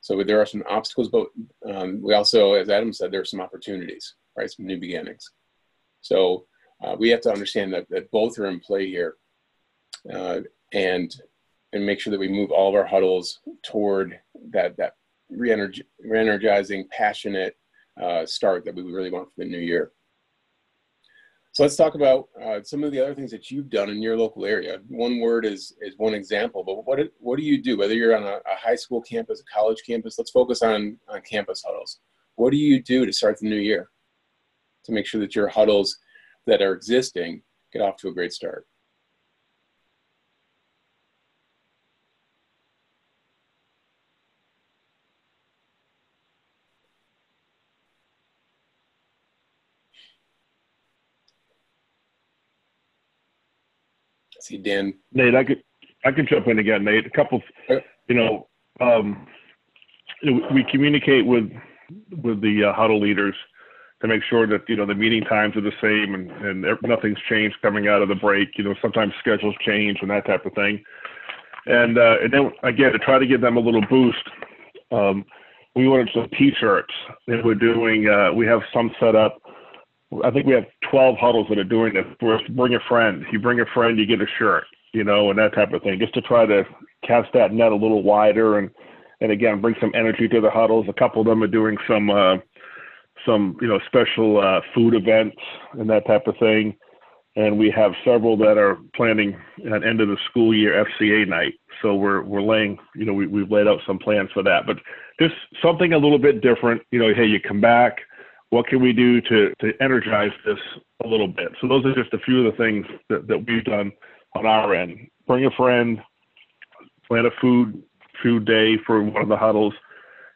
So 0.00 0.22
there 0.22 0.40
are 0.40 0.46
some 0.46 0.64
obstacles 0.68 1.08
but 1.08 1.26
um, 1.68 2.02
we 2.02 2.14
also 2.14 2.54
as 2.54 2.68
adam 2.68 2.92
said 2.92 3.10
there 3.10 3.20
are 3.20 3.24
some 3.32 3.40
opportunities 3.40 4.14
right? 4.38 4.50
Some 4.50 4.66
new 4.66 4.78
beginnings. 4.78 5.32
So 6.00 6.46
uh, 6.82 6.94
we 6.98 7.08
have 7.10 7.20
to 7.22 7.32
understand 7.32 7.72
that, 7.74 7.88
that 7.90 8.10
both 8.10 8.38
are 8.38 8.46
in 8.46 8.60
play 8.60 8.86
here 8.86 9.16
uh, 10.12 10.40
and 10.72 11.14
and 11.74 11.84
make 11.84 12.00
sure 12.00 12.10
that 12.10 12.20
we 12.20 12.28
move 12.28 12.50
all 12.50 12.70
of 12.70 12.74
our 12.74 12.86
huddles 12.86 13.40
toward 13.62 14.18
that 14.50 14.76
that 14.78 14.94
re-energizing 15.28 16.88
passionate 16.90 17.58
uh, 18.00 18.24
start 18.24 18.64
that 18.64 18.74
we 18.74 18.82
really 18.82 19.10
want 19.10 19.28
for 19.28 19.40
the 19.42 19.44
new 19.44 19.58
year 19.58 19.92
so 21.52 21.62
let's 21.62 21.76
talk 21.76 21.94
about 21.94 22.28
uh, 22.42 22.62
some 22.62 22.84
of 22.84 22.92
the 22.92 23.00
other 23.00 23.14
things 23.14 23.30
that 23.30 23.50
you've 23.50 23.70
done 23.70 23.90
in 23.90 24.02
your 24.02 24.16
local 24.16 24.44
area. 24.44 24.78
One 24.88 25.18
word 25.18 25.44
is 25.44 25.74
is 25.80 25.94
one 25.96 26.14
example, 26.14 26.62
but 26.62 26.86
what 26.86 27.00
what 27.18 27.36
do 27.36 27.44
you 27.44 27.62
do? 27.62 27.76
Whether 27.76 27.94
you're 27.94 28.16
on 28.16 28.22
a, 28.22 28.36
a 28.36 28.56
high 28.56 28.76
school 28.76 29.00
campus, 29.00 29.40
a 29.40 29.44
college 29.52 29.82
campus, 29.86 30.18
let's 30.18 30.30
focus 30.30 30.62
on 30.62 30.98
on 31.08 31.20
campus 31.22 31.62
huddles. 31.66 32.00
What 32.36 32.50
do 32.50 32.56
you 32.56 32.82
do 32.82 33.06
to 33.06 33.12
start 33.12 33.38
the 33.40 33.48
new 33.48 33.56
year 33.56 33.90
to 34.84 34.92
make 34.92 35.06
sure 35.06 35.20
that 35.20 35.34
your 35.34 35.48
huddles 35.48 35.98
that 36.46 36.62
are 36.62 36.74
existing 36.74 37.42
get 37.72 37.82
off 37.82 37.96
to 37.96 38.08
a 38.08 38.14
great 38.14 38.32
start? 38.32 38.66
See 54.48 54.58
Dan. 54.58 54.94
Nate, 55.12 55.34
I 55.34 55.44
could 55.44 55.62
I 56.04 56.12
could 56.12 56.28
jump 56.28 56.46
in 56.46 56.58
again, 56.58 56.84
Nate. 56.84 57.06
A 57.06 57.10
couple, 57.10 57.42
you 57.68 58.14
know, 58.14 58.48
um, 58.80 59.26
we 60.22 60.64
communicate 60.70 61.26
with 61.26 61.50
with 62.22 62.40
the 62.40 62.64
uh, 62.64 62.72
huddle 62.72 63.00
leaders, 63.00 63.34
to 64.00 64.08
make 64.08 64.22
sure 64.28 64.46
that 64.46 64.62
you 64.68 64.76
know 64.76 64.86
the 64.86 64.94
meeting 64.94 65.24
times 65.24 65.56
are 65.56 65.60
the 65.60 65.72
same 65.80 66.14
and, 66.14 66.30
and 66.30 66.78
nothing's 66.82 67.18
changed 67.28 67.56
coming 67.62 67.88
out 67.88 68.02
of 68.02 68.08
the 68.08 68.14
break. 68.14 68.48
You 68.56 68.64
know, 68.64 68.74
sometimes 68.80 69.12
schedules 69.18 69.54
change 69.66 69.98
and 70.00 70.10
that 70.10 70.26
type 70.26 70.46
of 70.46 70.54
thing. 70.54 70.82
And 71.66 71.98
uh, 71.98 72.16
and 72.22 72.32
then 72.32 72.52
again 72.62 72.92
to 72.92 72.98
try 72.98 73.18
to 73.18 73.26
give 73.26 73.40
them 73.40 73.56
a 73.56 73.60
little 73.60 73.84
boost. 73.88 74.22
Um, 74.90 75.24
we 75.74 75.86
wanted 75.86 76.10
some 76.14 76.28
T-shirts 76.36 76.92
and 77.26 77.44
we're 77.44 77.54
doing. 77.54 78.08
Uh, 78.08 78.32
we 78.32 78.46
have 78.46 78.60
some 78.72 78.90
set 79.00 79.14
up. 79.14 79.40
I 80.24 80.30
think 80.30 80.46
we 80.46 80.54
have 80.54 80.64
12 80.90 81.16
huddles 81.18 81.46
that 81.48 81.58
are 81.58 81.64
doing 81.64 81.94
this. 81.94 82.04
Bring 82.50 82.74
a 82.74 82.80
friend. 82.88 83.24
You 83.32 83.38
bring 83.38 83.60
a 83.60 83.66
friend, 83.74 83.98
you 83.98 84.06
get 84.06 84.20
a 84.20 84.26
shirt. 84.38 84.64
You 84.92 85.04
know, 85.04 85.30
and 85.30 85.38
that 85.38 85.54
type 85.54 85.72
of 85.72 85.82
thing, 85.82 85.98
just 85.98 86.14
to 86.14 86.22
try 86.22 86.46
to 86.46 86.64
cast 87.06 87.28
that 87.34 87.52
net 87.52 87.72
a 87.72 87.76
little 87.76 88.02
wider 88.02 88.58
and 88.58 88.70
and 89.20 89.32
again 89.32 89.60
bring 89.60 89.74
some 89.80 89.92
energy 89.94 90.28
to 90.28 90.40
the 90.40 90.50
huddles. 90.50 90.86
A 90.88 90.92
couple 90.92 91.20
of 91.20 91.26
them 91.26 91.42
are 91.42 91.48
doing 91.48 91.76
some 91.86 92.10
uh, 92.10 92.36
some 93.26 93.56
you 93.60 93.68
know 93.68 93.78
special 93.86 94.40
uh, 94.40 94.60
food 94.74 94.94
events 94.94 95.36
and 95.72 95.88
that 95.90 96.06
type 96.06 96.26
of 96.26 96.36
thing. 96.38 96.76
And 97.36 97.58
we 97.58 97.70
have 97.70 97.92
several 98.04 98.36
that 98.38 98.58
are 98.58 98.78
planning 98.96 99.36
an 99.58 99.84
end 99.84 100.00
of 100.00 100.08
the 100.08 100.16
school 100.28 100.54
year 100.54 100.84
FCA 100.84 101.28
night. 101.28 101.54
So 101.82 101.94
we're 101.94 102.22
we're 102.22 102.42
laying 102.42 102.78
you 102.94 103.04
know 103.04 103.12
we 103.12 103.26
we've 103.26 103.50
laid 103.50 103.68
out 103.68 103.80
some 103.86 103.98
plans 103.98 104.30
for 104.32 104.42
that. 104.42 104.66
But 104.66 104.78
just 105.20 105.34
something 105.62 105.92
a 105.92 105.98
little 105.98 106.18
bit 106.18 106.40
different. 106.40 106.82
You 106.90 107.00
know, 107.00 107.14
hey, 107.14 107.26
you 107.26 107.40
come 107.40 107.60
back. 107.60 107.98
What 108.50 108.66
can 108.66 108.80
we 108.82 108.92
do 108.92 109.20
to 109.22 109.52
to 109.60 109.72
energize 109.80 110.30
this 110.44 110.58
a 111.04 111.08
little 111.08 111.28
bit? 111.28 111.48
So 111.60 111.68
those 111.68 111.84
are 111.84 111.94
just 111.94 112.14
a 112.14 112.18
few 112.18 112.46
of 112.46 112.52
the 112.52 112.56
things 112.56 112.86
that, 113.10 113.28
that 113.28 113.44
we've 113.46 113.64
done 113.64 113.92
on 114.34 114.46
our 114.46 114.74
end. 114.74 115.08
Bring 115.26 115.44
a 115.44 115.50
friend, 115.50 116.00
plan 117.06 117.26
a 117.26 117.30
food 117.40 117.82
food 118.22 118.46
day 118.46 118.76
for 118.86 119.02
one 119.02 119.22
of 119.22 119.28
the 119.28 119.36
huddles, 119.36 119.74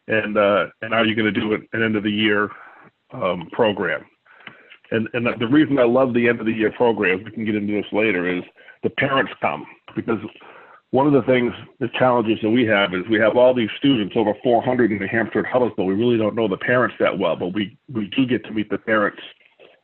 and 0.08 0.36
uh, 0.36 0.66
and 0.82 0.92
are 0.92 1.06
you 1.06 1.14
going 1.14 1.32
to 1.32 1.40
do 1.40 1.54
at 1.54 1.60
end 1.80 1.96
of 1.96 2.02
the 2.02 2.10
year 2.10 2.50
um, 3.12 3.48
program. 3.52 4.04
And, 4.90 5.08
and 5.14 5.26
the 5.40 5.46
reason 5.46 5.78
I 5.78 5.84
love 5.84 6.12
the 6.12 6.28
end 6.28 6.40
of 6.40 6.46
the 6.46 6.52
year 6.52 6.70
program, 6.72 7.24
we 7.24 7.30
can 7.30 7.46
get 7.46 7.54
into 7.54 7.72
this 7.72 7.90
later, 7.92 8.28
is 8.28 8.42
the 8.82 8.90
parents 8.90 9.32
come 9.40 9.64
because 9.96 10.18
one 10.92 11.06
of 11.06 11.14
the 11.14 11.22
things, 11.22 11.52
the 11.80 11.88
challenges 11.98 12.38
that 12.42 12.50
we 12.50 12.66
have 12.66 12.92
is 12.94 13.00
we 13.10 13.18
have 13.18 13.36
all 13.36 13.54
these 13.54 13.70
students, 13.78 14.14
over 14.14 14.34
400 14.42 14.92
in 14.92 14.98
the 14.98 15.08
Hampshire 15.08 15.42
Huddles, 15.42 15.72
but 15.74 15.84
we 15.84 15.94
really 15.94 16.18
don't 16.18 16.36
know 16.36 16.46
the 16.46 16.58
parents 16.58 16.94
that 17.00 17.18
well. 17.18 17.34
But 17.34 17.54
we, 17.54 17.78
we 17.90 18.08
do 18.14 18.26
get 18.26 18.44
to 18.44 18.52
meet 18.52 18.68
the 18.68 18.76
parents 18.76 19.20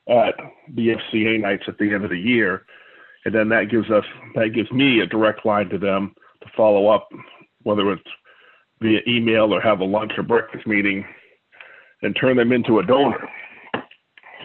at 0.06 0.34
the 0.74 0.88
FCA 0.88 1.40
nights 1.40 1.64
at 1.66 1.78
the 1.78 1.94
end 1.94 2.04
of 2.04 2.10
the 2.10 2.18
year. 2.18 2.66
And 3.24 3.34
then 3.34 3.48
that 3.48 3.70
gives 3.70 3.90
us, 3.90 4.04
that 4.34 4.50
gives 4.54 4.70
me 4.70 5.00
a 5.00 5.06
direct 5.06 5.46
line 5.46 5.70
to 5.70 5.78
them 5.78 6.14
to 6.42 6.48
follow 6.54 6.88
up, 6.88 7.08
whether 7.62 7.90
it's 7.90 8.02
via 8.82 9.00
email 9.08 9.54
or 9.54 9.62
have 9.62 9.80
a 9.80 9.84
lunch 9.84 10.12
or 10.18 10.22
breakfast 10.22 10.66
meeting 10.66 11.06
and 12.02 12.14
turn 12.20 12.36
them 12.36 12.52
into 12.52 12.80
a 12.80 12.86
donor. 12.86 13.26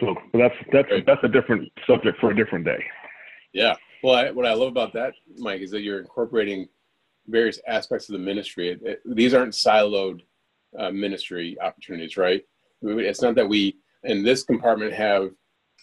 So 0.00 0.16
that's 0.32 0.54
that's 0.72 0.88
that's 1.06 1.22
a 1.22 1.28
different 1.28 1.70
subject 1.86 2.18
for 2.20 2.30
a 2.30 2.36
different 2.36 2.64
day. 2.64 2.82
Yeah. 3.52 3.74
Well, 4.04 4.16
I, 4.16 4.30
what 4.32 4.44
I 4.44 4.52
love 4.52 4.68
about 4.68 4.92
that, 4.92 5.14
Mike, 5.38 5.62
is 5.62 5.70
that 5.70 5.80
you're 5.80 5.98
incorporating 5.98 6.68
various 7.26 7.58
aspects 7.66 8.06
of 8.06 8.12
the 8.12 8.18
ministry. 8.18 8.68
It, 8.68 8.82
it, 8.82 9.00
these 9.06 9.32
aren't 9.32 9.54
siloed 9.54 10.20
uh, 10.78 10.90
ministry 10.90 11.56
opportunities, 11.58 12.18
right? 12.18 12.44
It's 12.82 13.22
not 13.22 13.34
that 13.36 13.48
we 13.48 13.78
in 14.02 14.22
this 14.22 14.42
compartment 14.42 14.92
have 14.92 15.30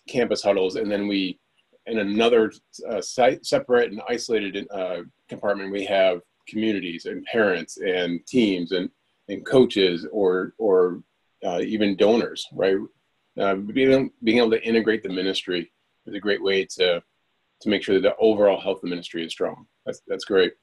campus 0.07 0.43
huddles 0.43 0.75
and 0.75 0.91
then 0.91 1.07
we 1.07 1.39
in 1.87 1.97
another 1.97 2.53
uh, 2.87 3.01
site, 3.01 3.43
separate 3.43 3.91
and 3.91 4.03
isolated 4.07 4.67
uh, 4.69 4.97
compartment 5.27 5.71
we 5.71 5.83
have 5.85 6.21
communities 6.47 7.05
and 7.05 7.25
parents 7.25 7.77
and 7.77 8.23
teams 8.27 8.71
and 8.71 8.87
and 9.29 9.43
coaches 9.47 10.05
or 10.11 10.53
or 10.59 11.01
uh, 11.43 11.59
even 11.61 11.95
donors, 11.95 12.47
right? 12.53 12.77
Uh, 13.39 13.55
being, 13.55 14.11
being 14.23 14.37
able 14.37 14.51
to 14.51 14.63
integrate 14.63 15.01
the 15.01 15.09
ministry 15.09 15.71
is 16.05 16.13
a 16.13 16.19
great 16.19 16.43
way 16.43 16.65
to 16.65 17.01
to 17.62 17.70
make 17.70 17.84
sure 17.84 17.96
that 17.96 18.01
the 18.01 18.15
overall 18.18 18.60
health 18.60 18.77
of 18.77 18.82
the 18.82 18.89
ministry 18.89 19.25
is 19.25 19.32
strong. 19.32 19.65
That's 19.86 20.01
that's 20.08 20.25
great. 20.25 20.53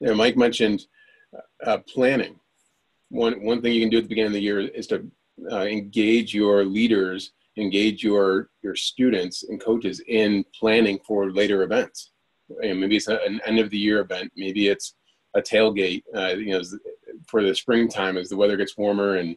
Yeah, 0.00 0.14
Mike 0.14 0.36
mentioned 0.36 0.82
uh, 1.64 1.78
planning. 1.88 2.38
One 3.10 3.42
one 3.44 3.60
thing 3.60 3.72
you 3.72 3.80
can 3.80 3.90
do 3.90 3.98
at 3.98 4.04
the 4.04 4.08
beginning 4.08 4.28
of 4.28 4.34
the 4.34 4.40
year 4.40 4.60
is 4.60 4.86
to 4.88 5.10
uh, 5.50 5.64
engage 5.64 6.34
your 6.34 6.64
leaders, 6.64 7.32
engage 7.56 8.02
your 8.02 8.50
your 8.62 8.76
students 8.76 9.42
and 9.44 9.60
coaches 9.60 10.00
in 10.06 10.44
planning 10.58 10.98
for 11.06 11.30
later 11.30 11.62
events. 11.62 12.12
And 12.62 12.80
maybe 12.80 12.96
it's 12.96 13.08
an 13.08 13.40
end 13.46 13.58
of 13.58 13.70
the 13.70 13.78
year 13.78 14.00
event. 14.00 14.32
Maybe 14.36 14.68
it's 14.68 14.94
a 15.34 15.40
tailgate. 15.40 16.02
Uh, 16.14 16.34
you 16.34 16.52
know, 16.52 16.62
for 17.26 17.42
the 17.42 17.54
springtime 17.54 18.16
as 18.16 18.28
the 18.28 18.36
weather 18.36 18.56
gets 18.56 18.76
warmer 18.76 19.16
and 19.16 19.36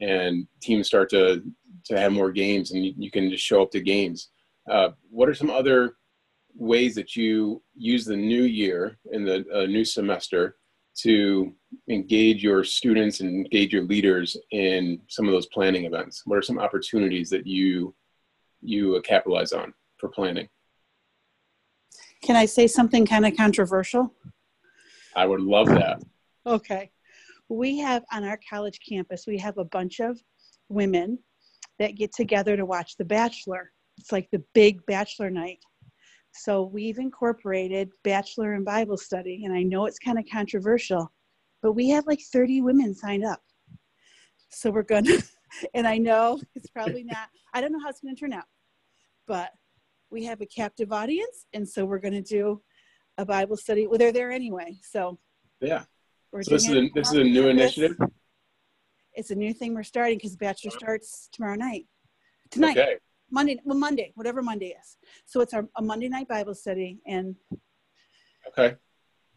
and 0.00 0.46
teams 0.60 0.86
start 0.86 1.08
to 1.10 1.42
to 1.84 1.98
have 1.98 2.12
more 2.12 2.32
games 2.32 2.72
and 2.72 2.84
you, 2.84 2.94
you 2.96 3.10
can 3.10 3.30
just 3.30 3.44
show 3.44 3.62
up 3.62 3.70
to 3.70 3.80
games 3.80 4.30
uh, 4.70 4.90
what 5.10 5.28
are 5.28 5.34
some 5.34 5.50
other 5.50 5.94
ways 6.56 6.94
that 6.94 7.16
you 7.16 7.62
use 7.74 8.04
the 8.04 8.16
new 8.16 8.42
year 8.42 8.98
in 9.12 9.24
the 9.24 9.44
uh, 9.54 9.66
new 9.66 9.84
semester 9.84 10.56
to 10.96 11.52
engage 11.90 12.42
your 12.42 12.62
students 12.62 13.20
and 13.20 13.28
engage 13.30 13.72
your 13.72 13.82
leaders 13.82 14.36
in 14.52 15.00
some 15.08 15.26
of 15.26 15.32
those 15.32 15.46
planning 15.46 15.84
events? 15.84 16.22
What 16.24 16.38
are 16.38 16.42
some 16.42 16.58
opportunities 16.58 17.30
that 17.30 17.46
you 17.46 17.94
you 18.60 19.00
capitalize 19.04 19.52
on 19.52 19.74
for 19.98 20.08
planning? 20.08 20.48
Can 22.22 22.36
i 22.36 22.46
say 22.46 22.66
something 22.66 23.04
kind 23.04 23.26
of 23.26 23.36
controversial? 23.36 24.14
I 25.14 25.26
would 25.26 25.42
love 25.42 25.68
that. 25.68 26.02
Okay. 26.46 26.90
We 27.48 27.78
have 27.78 28.04
on 28.12 28.24
our 28.24 28.40
college 28.48 28.80
campus, 28.88 29.26
we 29.26 29.38
have 29.38 29.58
a 29.58 29.64
bunch 29.64 30.00
of 30.00 30.18
women 30.68 31.18
that 31.78 31.96
get 31.96 32.14
together 32.14 32.56
to 32.56 32.64
watch 32.64 32.96
The 32.96 33.04
Bachelor. 33.04 33.72
It's 33.98 34.12
like 34.12 34.28
the 34.30 34.42
big 34.54 34.84
Bachelor 34.86 35.30
night. 35.30 35.58
So 36.32 36.64
we've 36.64 36.98
incorporated 36.98 37.90
Bachelor 38.02 38.54
and 38.54 38.64
Bible 38.64 38.96
study, 38.96 39.44
and 39.44 39.54
I 39.54 39.62
know 39.62 39.86
it's 39.86 39.98
kind 39.98 40.18
of 40.18 40.24
controversial, 40.30 41.12
but 41.62 41.72
we 41.72 41.88
have 41.90 42.06
like 42.06 42.20
30 42.20 42.60
women 42.62 42.94
signed 42.94 43.24
up. 43.24 43.40
So 44.50 44.70
we're 44.70 44.82
going 44.82 45.04
to, 45.04 45.22
and 45.74 45.86
I 45.86 45.98
know 45.98 46.40
it's 46.54 46.68
probably 46.70 47.04
not, 47.04 47.28
I 47.54 47.60
don't 47.60 47.72
know 47.72 47.80
how 47.80 47.88
it's 47.88 48.00
going 48.00 48.14
to 48.14 48.20
turn 48.20 48.32
out, 48.32 48.46
but 49.28 49.50
we 50.10 50.24
have 50.24 50.40
a 50.40 50.46
captive 50.46 50.92
audience, 50.92 51.46
and 51.52 51.68
so 51.68 51.84
we're 51.84 51.98
going 51.98 52.14
to 52.14 52.22
do 52.22 52.60
a 53.16 53.24
Bible 53.24 53.56
study. 53.56 53.86
Well, 53.86 53.98
they're 53.98 54.12
there 54.12 54.32
anyway. 54.32 54.76
So 54.82 55.18
yeah, 55.60 55.84
so 56.42 56.50
this 56.50 56.68
is 56.68 56.74
a, 56.74 56.90
this 56.94 57.12
is 57.12 57.18
a 57.18 57.24
new 57.24 57.48
initiative. 57.48 57.96
It's 59.14 59.30
a 59.30 59.36
new 59.36 59.54
thing 59.54 59.74
we're 59.74 59.84
starting 59.84 60.18
because 60.18 60.36
Bachelor 60.36 60.72
starts 60.72 61.28
tomorrow 61.32 61.54
night, 61.54 61.86
tonight, 62.50 62.76
okay. 62.76 62.96
Monday, 63.34 63.60
well 63.64 63.76
Monday, 63.76 64.12
whatever 64.14 64.42
Monday 64.42 64.76
is. 64.80 64.96
So 65.26 65.40
it's 65.40 65.52
our 65.52 65.68
a 65.76 65.82
Monday 65.82 66.08
night 66.08 66.28
Bible 66.28 66.54
study 66.54 67.00
and. 67.06 67.34
Okay. 68.48 68.76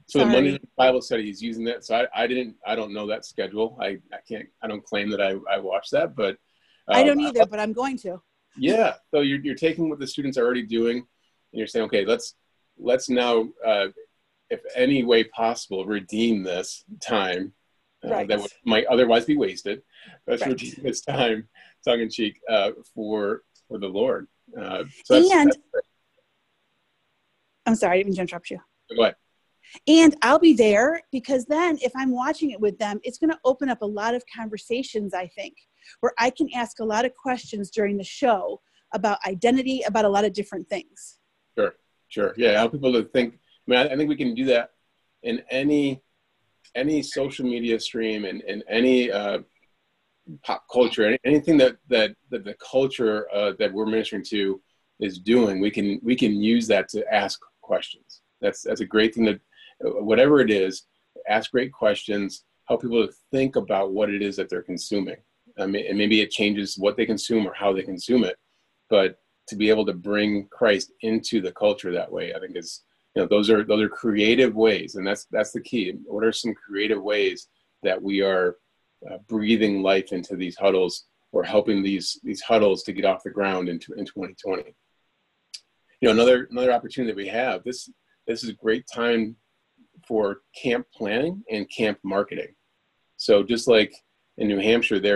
So 0.06 0.20
Sorry. 0.20 0.26
the 0.26 0.32
Monday 0.38 0.52
night 0.52 0.70
Bible 0.78 1.02
study 1.02 1.30
is 1.30 1.42
using 1.42 1.66
that. 1.66 1.84
So 1.84 1.96
I, 1.96 2.24
I 2.24 2.28
didn't 2.28 2.56
I 2.66 2.76
don't 2.76 2.94
know 2.94 3.08
that 3.08 3.26
schedule. 3.26 3.78
I, 3.82 3.98
I 4.14 4.20
can't 4.30 4.48
I 4.62 4.68
don't 4.68 4.84
claim 4.84 5.10
that 5.10 5.22
I 5.22 5.32
I 5.52 5.58
watched 5.58 5.92
that, 5.92 6.16
but 6.16 6.38
um, 6.88 6.96
I 7.00 7.04
don't 7.04 7.20
either. 7.20 7.46
but 7.48 7.60
I'm 7.60 7.74
going 7.74 7.98
to. 8.00 8.22
Yeah. 8.56 8.94
So 9.12 9.22
you're 9.22 9.40
you're 9.40 9.56
taking 9.56 9.90
what 9.90 10.00
the 10.00 10.08
students 10.08 10.38
are 10.38 10.46
already 10.46 10.66
doing, 10.66 10.98
and 10.98 11.06
you're 11.60 11.68
saying, 11.68 11.86
okay, 11.86 12.06
let's 12.06 12.36
let's 12.78 13.10
now 13.10 13.50
uh, 13.66 13.88
if 14.50 14.62
any 14.76 15.04
way 15.04 15.24
possible, 15.24 15.86
redeem 15.86 16.44
this 16.44 16.86
time 17.02 17.54
uh, 18.06 18.10
right. 18.10 18.28
that 18.28 18.40
would, 18.40 18.52
might 18.64 18.86
otherwise 18.86 19.26
be 19.26 19.38
wasted. 19.38 19.82
Let's 20.28 20.44
right. 20.44 20.52
redeem 20.52 20.76
this 20.84 21.02
time, 21.02 21.50
tongue 21.84 22.02
in 22.02 22.10
cheek, 22.10 22.40
uh, 22.50 22.72
for 22.94 23.42
for 23.68 23.78
the 23.78 23.88
Lord. 23.88 24.28
Uh, 24.58 24.84
so 25.04 25.20
that's, 25.20 25.32
and 25.34 25.52
that's 25.74 25.88
I'm 27.66 27.76
sorry, 27.76 28.00
I 28.00 28.04
didn't 28.04 28.20
interrupt 28.20 28.50
you. 28.50 28.60
Go 28.96 29.04
ahead. 29.04 29.16
And 29.86 30.16
I'll 30.22 30.40
be 30.40 30.54
there 30.54 31.02
because 31.12 31.46
then 31.46 31.78
if 31.82 31.92
I'm 31.96 32.12
watching 32.12 32.52
it 32.52 32.60
with 32.60 32.80
them, 32.80 33.02
it's 33.04 33.18
going 33.18 33.32
to 33.32 33.40
open 33.44 33.70
up 33.70 33.82
a 33.82 33.86
lot 33.86 34.16
of 34.16 34.24
conversations, 34.34 35.14
I 35.14 35.28
think, 35.28 35.56
where 36.00 36.14
I 36.18 36.30
can 36.30 36.48
ask 36.56 36.80
a 36.80 36.86
lot 36.86 37.04
of 37.04 37.14
questions 37.16 37.70
during 37.70 37.98
the 37.98 38.04
show 38.04 38.62
about 38.94 39.20
identity, 39.28 39.82
about 39.86 40.06
a 40.06 40.10
lot 40.10 40.24
of 40.24 40.32
different 40.32 40.70
things. 40.70 41.20
Sure, 41.58 41.76
sure. 42.08 42.34
Yeah, 42.38 42.54
help 42.54 42.72
people 42.72 42.94
to 42.94 43.04
think 43.04 43.40
I 43.68 43.72
mean, 43.72 43.80
I, 43.80 43.94
I 43.94 43.98
think 43.98 44.10
we 44.10 44.16
can 44.16 44.34
do 44.34 44.46
that 44.46 44.72
in 45.24 45.42
any 45.50 46.02
any 46.76 47.02
social 47.02 47.46
media 47.46 47.80
stream 47.80 48.26
and, 48.26 48.42
in 48.42 48.64
any 48.70 49.12
uh, 49.12 49.40
pop 50.44 50.64
culture, 50.72 51.06
any, 51.06 51.18
anything 51.26 51.58
that, 51.58 51.78
that, 51.90 52.16
that 52.30 52.44
the 52.44 52.56
culture 52.56 53.28
uh, 53.34 53.54
that 53.60 53.72
we're 53.72 53.86
ministering 53.86 54.24
to 54.26 54.62
is 55.00 55.20
doing, 55.20 55.60
we 55.60 55.70
can 55.70 56.00
we 56.02 56.16
can 56.16 56.42
use 56.42 56.68
that 56.68 56.90
to 56.90 57.14
ask 57.14 57.40
questions. 57.62 58.22
That's 58.42 58.64
that's 58.64 58.82
a 58.82 58.86
great 58.86 59.14
thing 59.14 59.26
that 59.26 59.40
whatever 59.82 60.40
it 60.40 60.50
is, 60.50 60.84
ask 61.30 61.52
great 61.52 61.72
questions, 61.72 62.46
help 62.68 62.82
people 62.82 63.06
to 63.06 63.14
think 63.32 63.56
about 63.56 63.92
what 63.92 64.10
it 64.10 64.22
is 64.22 64.36
that 64.38 64.50
they're 64.50 64.64
consuming. 64.64 65.18
I 65.60 65.66
mean, 65.66 65.86
and 65.88 65.98
maybe 65.98 66.22
it 66.22 66.32
changes 66.32 66.78
what 66.78 66.98
they 66.98 67.06
consume 67.06 67.48
or 67.48 67.54
how 67.54 67.74
they 67.74 67.84
consume 67.84 68.24
it, 68.24 68.38
but 68.90 69.20
to 69.48 69.56
be 69.56 69.70
able 69.70 69.86
to 69.86 69.94
bring 69.94 70.48
Christ 70.50 70.92
into 71.02 71.42
the 71.42 71.52
culture 71.52 71.92
that 71.92 72.12
way, 72.12 72.34
I 72.34 72.40
think 72.40 72.58
is 72.58 72.84
you 73.18 73.24
know 73.24 73.28
those 73.28 73.50
are 73.50 73.64
those 73.64 73.82
are 73.82 73.90
creative 73.90 74.56
ways 74.56 74.94
and 74.94 75.06
that's 75.06 75.26
that's 75.32 75.52
the 75.52 75.62
key 75.62 75.94
what 76.06 76.24
are 76.24 76.32
some 76.32 76.54
creative 76.54 77.02
ways 77.02 77.48
that 77.82 78.00
we 78.00 78.22
are 78.22 78.58
uh, 79.10 79.18
breathing 79.28 79.82
life 79.82 80.12
into 80.12 80.36
these 80.36 80.58
huddles 80.58 81.06
or 81.32 81.44
helping 81.44 81.84
these 81.84 82.20
these 82.24 82.42
huddles 82.42 82.84
to 82.84 82.94
get 82.94 83.06
off 83.06 83.24
the 83.24 83.30
ground 83.30 83.70
in, 83.70 83.76
in 83.98 84.06
2020. 84.06 84.64
You 86.02 86.08
know, 86.08 86.12
another 86.12 86.48
another 86.52 86.72
opportunity 86.72 87.12
that 87.12 87.18
we 87.18 87.28
have 87.28 87.64
this 87.64 87.90
this 88.26 88.44
is 88.44 88.50
a 88.50 88.54
great 88.54 88.86
time 88.94 89.36
for 90.08 90.42
camp 90.56 90.86
planning 90.94 91.44
and 91.50 91.70
camp 91.70 91.98
marketing. 92.04 92.54
So 93.18 93.44
just 93.44 93.68
like 93.68 93.94
in 94.38 94.48
New 94.48 94.60
Hampshire, 94.60 95.00
they 95.00 95.16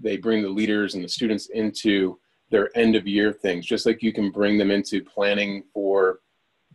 they 0.00 0.16
bring 0.16 0.42
the 0.42 0.48
leaders 0.48 0.94
and 0.94 1.04
the 1.04 1.08
students 1.08 1.48
into 1.50 2.18
their 2.50 2.76
end 2.76 2.96
of 2.96 3.06
year 3.06 3.32
things, 3.32 3.66
just 3.66 3.86
like 3.86 4.02
you 4.02 4.12
can 4.12 4.30
bring 4.30 4.58
them 4.58 4.70
into 4.70 5.02
planning 5.02 5.64
for 5.72 6.20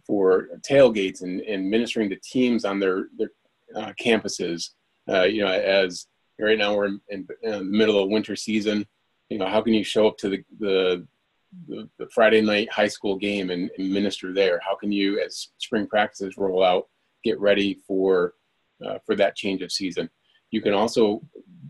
for 0.05 0.49
tailgates 0.69 1.23
and, 1.23 1.41
and 1.41 1.69
ministering 1.69 2.09
to 2.09 2.17
teams 2.17 2.65
on 2.65 2.79
their 2.79 3.07
their 3.17 3.31
uh, 3.75 3.93
campuses. 4.01 4.71
Uh, 5.07 5.23
you 5.23 5.43
know, 5.43 5.51
as 5.51 6.07
right 6.39 6.57
now 6.57 6.75
we're 6.75 6.87
in, 6.87 7.01
in, 7.09 7.27
the 7.43 7.63
middle 7.63 8.01
of 8.01 8.09
winter 8.09 8.35
season. 8.35 8.85
You 9.29 9.39
know, 9.39 9.47
how 9.47 9.61
can 9.61 9.73
you 9.73 9.83
show 9.83 10.07
up 10.07 10.17
to 10.19 10.29
the 10.29 10.43
the, 10.59 11.07
the, 11.67 11.89
the 11.97 12.07
Friday 12.13 12.41
night 12.41 12.71
high 12.71 12.87
school 12.87 13.15
game 13.15 13.49
and, 13.49 13.69
and, 13.77 13.91
minister 13.91 14.33
there? 14.33 14.59
How 14.63 14.75
can 14.75 14.91
you, 14.91 15.19
as 15.19 15.49
spring 15.57 15.87
practices 15.87 16.37
roll 16.37 16.63
out, 16.63 16.87
get 17.23 17.39
ready 17.39 17.79
for 17.87 18.33
uh, 18.85 18.99
for 19.05 19.15
that 19.15 19.35
change 19.35 19.61
of 19.61 19.71
season? 19.71 20.09
You 20.51 20.61
can 20.61 20.73
also 20.73 21.21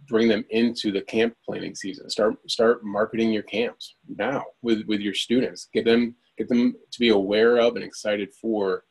bring 0.08 0.28
them 0.28 0.46
into 0.50 0.92
the 0.92 1.02
camp 1.02 1.36
planning 1.46 1.76
season. 1.76 2.10
Start 2.10 2.36
start 2.50 2.84
marketing 2.84 3.32
your 3.32 3.44
camps 3.44 3.96
now 4.08 4.44
with 4.62 4.86
with 4.88 5.00
your 5.00 5.14
students. 5.14 5.70
Get 5.74 5.86
them 5.86 6.16
get 6.38 6.50
them 6.50 6.76
to 6.92 7.00
be 7.00 7.10
aware 7.10 7.58
of 7.58 7.76
and 7.76 7.86
excited 7.86 8.34
for 8.34 8.84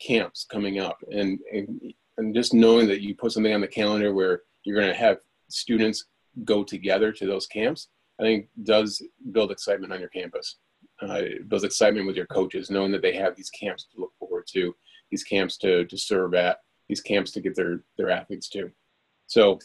camps 0.00 0.46
coming 0.50 0.78
up, 0.78 0.98
and 1.10 1.38
and, 1.52 1.92
and 2.18 2.34
just 2.34 2.54
knowing 2.54 2.88
that 2.88 3.00
you 3.00 3.14
put 3.14 3.32
something 3.32 3.54
on 3.54 3.60
the 3.60 3.68
calendar 3.68 4.12
where 4.12 4.42
you're 4.64 4.76
going 4.80 4.92
to 4.92 4.98
have 4.98 5.18
students 5.48 6.06
go 6.44 6.62
together 6.62 7.12
to 7.12 7.26
those 7.26 7.46
camps. 7.46 7.88
I 8.20 8.22
think 8.22 8.48
does 8.62 9.02
build 9.32 9.50
excitement 9.50 9.92
on 9.92 10.00
your 10.00 10.10
campus. 10.10 10.56
Uh, 11.00 11.22
builds 11.48 11.64
excitement 11.64 12.06
with 12.06 12.16
your 12.16 12.26
coaches, 12.26 12.70
knowing 12.70 12.92
that 12.92 13.02
they 13.02 13.14
have 13.14 13.34
these 13.34 13.50
camps 13.50 13.86
to 13.86 14.00
look 14.00 14.12
forward 14.18 14.44
to, 14.52 14.74
these 15.10 15.24
camps 15.24 15.56
to 15.58 15.86
to 15.86 15.96
serve 15.96 16.34
at, 16.34 16.58
these 16.88 17.00
camps 17.00 17.30
to 17.32 17.40
get 17.40 17.54
their 17.56 17.82
their 17.96 18.10
athletes 18.10 18.48
to. 18.50 18.70
So 19.26 19.58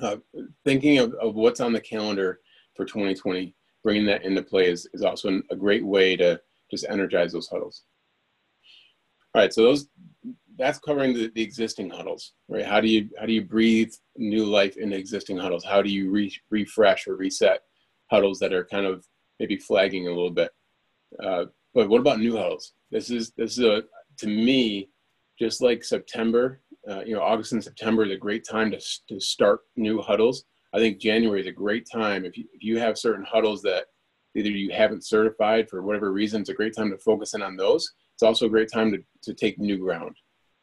uh, 0.00 0.16
thinking 0.64 0.98
of, 0.98 1.14
of 1.14 1.34
what's 1.34 1.60
on 1.60 1.72
the 1.72 1.80
calendar 1.80 2.40
for 2.74 2.84
2020, 2.84 3.54
bringing 3.82 4.06
that 4.06 4.24
into 4.24 4.42
play 4.42 4.70
is, 4.70 4.88
is 4.92 5.02
also 5.02 5.28
an, 5.28 5.42
a 5.50 5.56
great 5.56 5.84
way 5.84 6.16
to 6.16 6.40
just 6.70 6.86
energize 6.88 7.32
those 7.32 7.48
huddles. 7.48 7.82
All 9.34 9.42
right, 9.42 9.52
so 9.52 9.62
those 9.62 9.88
that's 10.56 10.78
covering 10.78 11.14
the, 11.14 11.30
the 11.34 11.42
existing 11.42 11.90
huddles, 11.90 12.32
right? 12.48 12.64
How 12.64 12.80
do 12.80 12.88
you 12.88 13.08
how 13.18 13.26
do 13.26 13.32
you 13.32 13.42
breathe 13.42 13.92
new 14.16 14.44
life 14.44 14.76
into 14.76 14.96
existing 14.96 15.36
huddles? 15.36 15.64
How 15.64 15.82
do 15.82 15.90
you 15.90 16.10
re, 16.10 16.32
refresh 16.50 17.06
or 17.06 17.16
reset 17.16 17.60
huddles 18.10 18.38
that 18.40 18.52
are 18.52 18.64
kind 18.64 18.86
of 18.86 19.06
maybe 19.40 19.56
flagging 19.56 20.06
a 20.06 20.10
little 20.10 20.30
bit? 20.30 20.50
Uh, 21.22 21.46
but 21.74 21.88
what 21.88 22.00
about 22.00 22.20
new 22.20 22.36
huddles? 22.36 22.72
This 22.90 23.10
is 23.10 23.32
this 23.36 23.58
is 23.58 23.64
a 23.64 23.82
to 24.18 24.26
me 24.26 24.90
just 25.38 25.60
like 25.60 25.82
September 25.82 26.60
uh, 26.88 27.02
you 27.04 27.14
know, 27.14 27.22
August 27.22 27.52
and 27.52 27.64
September 27.64 28.04
is 28.04 28.10
a 28.10 28.16
great 28.16 28.46
time 28.46 28.70
to, 28.70 28.80
to 29.08 29.20
start 29.20 29.60
new 29.76 30.00
huddles. 30.00 30.44
I 30.74 30.78
think 30.78 31.00
January 31.00 31.40
is 31.40 31.46
a 31.46 31.52
great 31.52 31.88
time. 31.90 32.24
If 32.24 32.36
you, 32.36 32.44
if 32.52 32.62
you 32.62 32.78
have 32.78 32.98
certain 32.98 33.24
huddles 33.24 33.62
that 33.62 33.86
either 34.34 34.50
you 34.50 34.70
haven't 34.72 35.06
certified 35.06 35.68
for 35.68 35.82
whatever 35.82 36.12
reason, 36.12 36.40
it's 36.40 36.50
a 36.50 36.54
great 36.54 36.74
time 36.76 36.90
to 36.90 36.98
focus 36.98 37.34
in 37.34 37.42
on 37.42 37.56
those. 37.56 37.90
It's 38.14 38.22
also 38.22 38.46
a 38.46 38.50
great 38.50 38.70
time 38.72 38.92
to, 38.92 38.98
to 39.22 39.34
take 39.34 39.58
new 39.58 39.78
ground, 39.78 40.16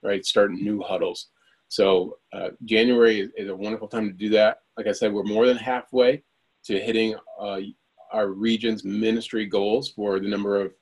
right? 0.04 0.26
Starting 0.26 0.64
new 0.64 0.82
huddles. 0.82 1.28
So 1.68 2.18
uh, 2.34 2.50
January 2.66 3.32
is, 3.38 3.50
a 3.50 3.56
wonderful 3.56 3.88
time 3.88 4.08
to 4.08 4.14
do 4.14 4.30
that. 4.30 4.58
Like 4.78 4.88
I 4.88 4.92
said, 4.92 5.14
we're 5.14 5.24
more 5.24 5.48
than 5.48 5.58
halfway 5.58 6.24
to 6.66 6.80
hitting 6.80 7.16
uh, 7.40 7.60
our 8.12 8.28
region's 8.28 8.84
ministry 8.84 9.46
goals 9.46 9.90
for 9.90 10.20
the 10.20 10.28
number 10.28 10.62
of, 10.62 10.74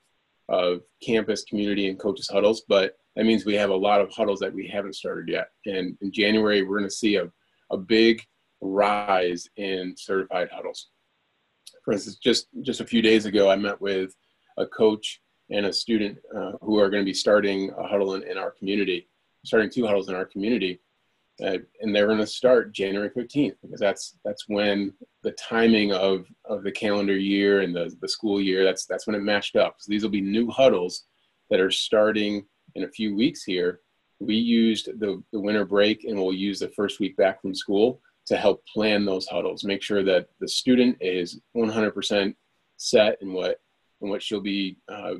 of 0.48 0.80
campus, 1.00 1.44
community, 1.44 1.88
and 1.88 1.98
coaches 1.98 2.28
huddles. 2.28 2.62
But 2.68 2.96
that 3.14 3.24
means 3.24 3.44
we 3.44 3.54
have 3.54 3.70
a 3.70 3.76
lot 3.76 4.00
of 4.00 4.10
huddles 4.12 4.40
that 4.40 4.52
we 4.52 4.66
haven't 4.66 4.96
started 4.96 5.28
yet. 5.28 5.48
And 5.66 5.96
in 6.00 6.10
January, 6.10 6.62
we're 6.62 6.78
going 6.78 6.90
to 6.90 6.94
see 6.94 7.16
a, 7.16 7.30
a 7.70 7.76
big 7.76 8.22
rise 8.60 9.48
in 9.56 9.94
certified 9.96 10.48
huddles. 10.52 10.88
For 11.84 11.92
instance, 11.92 12.16
just, 12.16 12.48
just 12.62 12.80
a 12.80 12.86
few 12.86 13.00
days 13.00 13.26
ago, 13.26 13.48
I 13.48 13.56
met 13.56 13.80
with 13.80 14.14
a 14.58 14.66
coach 14.66 15.20
and 15.50 15.66
a 15.66 15.72
student 15.72 16.18
uh, 16.36 16.52
who 16.62 16.78
are 16.78 16.90
going 16.90 17.02
to 17.02 17.08
be 17.08 17.14
starting 17.14 17.70
a 17.78 17.86
huddle 17.86 18.14
in, 18.14 18.22
in 18.24 18.38
our 18.38 18.50
community, 18.52 19.08
starting 19.44 19.70
two 19.70 19.86
huddles 19.86 20.08
in 20.08 20.14
our 20.14 20.24
community. 20.24 20.80
Uh, 21.42 21.56
and 21.80 21.96
they're 21.96 22.06
going 22.06 22.18
to 22.18 22.26
start 22.26 22.72
January 22.72 23.08
15th 23.08 23.54
because 23.62 23.80
that's 23.80 24.18
that's 24.26 24.44
when 24.48 24.92
the 25.22 25.32
timing 25.32 25.90
of 25.90 26.26
of 26.44 26.62
the 26.62 26.70
calendar 26.70 27.16
year 27.16 27.62
and 27.62 27.74
the, 27.74 27.90
the 28.02 28.08
school 28.08 28.42
year 28.42 28.62
that's 28.62 28.84
that's 28.84 29.06
when 29.06 29.16
it 29.16 29.22
matched 29.22 29.56
up. 29.56 29.76
So 29.78 29.88
these 29.88 30.02
will 30.02 30.10
be 30.10 30.20
new 30.20 30.50
huddles 30.50 31.04
that 31.48 31.60
are 31.60 31.70
starting 31.70 32.44
in 32.74 32.84
a 32.84 32.88
few 32.88 33.14
weeks 33.14 33.42
here, 33.42 33.80
we 34.20 34.34
used 34.34 34.86
the, 35.00 35.22
the 35.32 35.40
winter 35.40 35.64
break 35.64 36.04
and 36.04 36.16
we'll 36.16 36.32
use 36.32 36.60
the 36.60 36.68
first 36.68 37.00
week 37.00 37.16
back 37.16 37.40
from 37.40 37.54
school 37.54 38.00
to 38.26 38.36
help 38.36 38.64
plan 38.66 39.04
those 39.04 39.26
huddles, 39.26 39.64
make 39.64 39.82
sure 39.82 40.04
that 40.04 40.28
the 40.40 40.48
student 40.48 40.96
is 41.00 41.40
100% 41.56 42.34
set 42.76 43.18
in 43.20 43.32
what 43.32 43.60
in 44.02 44.08
what 44.08 44.22
she'll 44.22 44.40
be 44.40 44.78
uh, 44.88 45.14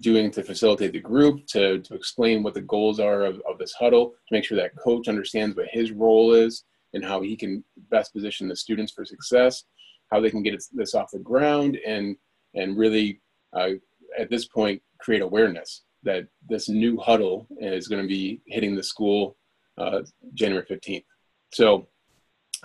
doing 0.00 0.30
to 0.30 0.42
facilitate 0.42 0.92
the 0.92 1.00
group, 1.00 1.46
to, 1.46 1.80
to 1.80 1.94
explain 1.94 2.42
what 2.42 2.54
the 2.54 2.60
goals 2.60 3.00
are 3.00 3.24
of, 3.24 3.40
of 3.48 3.58
this 3.58 3.72
huddle, 3.72 4.10
to 4.10 4.34
make 4.34 4.44
sure 4.44 4.56
that 4.56 4.76
coach 4.76 5.08
understands 5.08 5.56
what 5.56 5.66
his 5.70 5.92
role 5.92 6.32
is 6.32 6.64
and 6.92 7.04
how 7.04 7.20
he 7.20 7.36
can 7.36 7.64
best 7.90 8.12
position 8.12 8.48
the 8.48 8.56
students 8.56 8.92
for 8.92 9.04
success, 9.04 9.64
how 10.10 10.20
they 10.20 10.30
can 10.30 10.42
get 10.42 10.62
this 10.72 10.94
off 10.94 11.10
the 11.12 11.18
ground, 11.18 11.78
and 11.86 12.16
and 12.54 12.76
really 12.76 13.20
uh, 13.52 13.70
at 14.18 14.30
this 14.30 14.46
point 14.46 14.80
create 15.00 15.22
awareness 15.22 15.82
that 16.04 16.28
this 16.48 16.68
new 16.68 16.98
huddle 16.98 17.46
is 17.58 17.88
going 17.88 18.00
to 18.00 18.08
be 18.08 18.40
hitting 18.46 18.76
the 18.76 18.82
school 18.82 19.36
uh, 19.78 20.02
January 20.34 20.64
15th. 20.64 21.04
So 21.52 21.88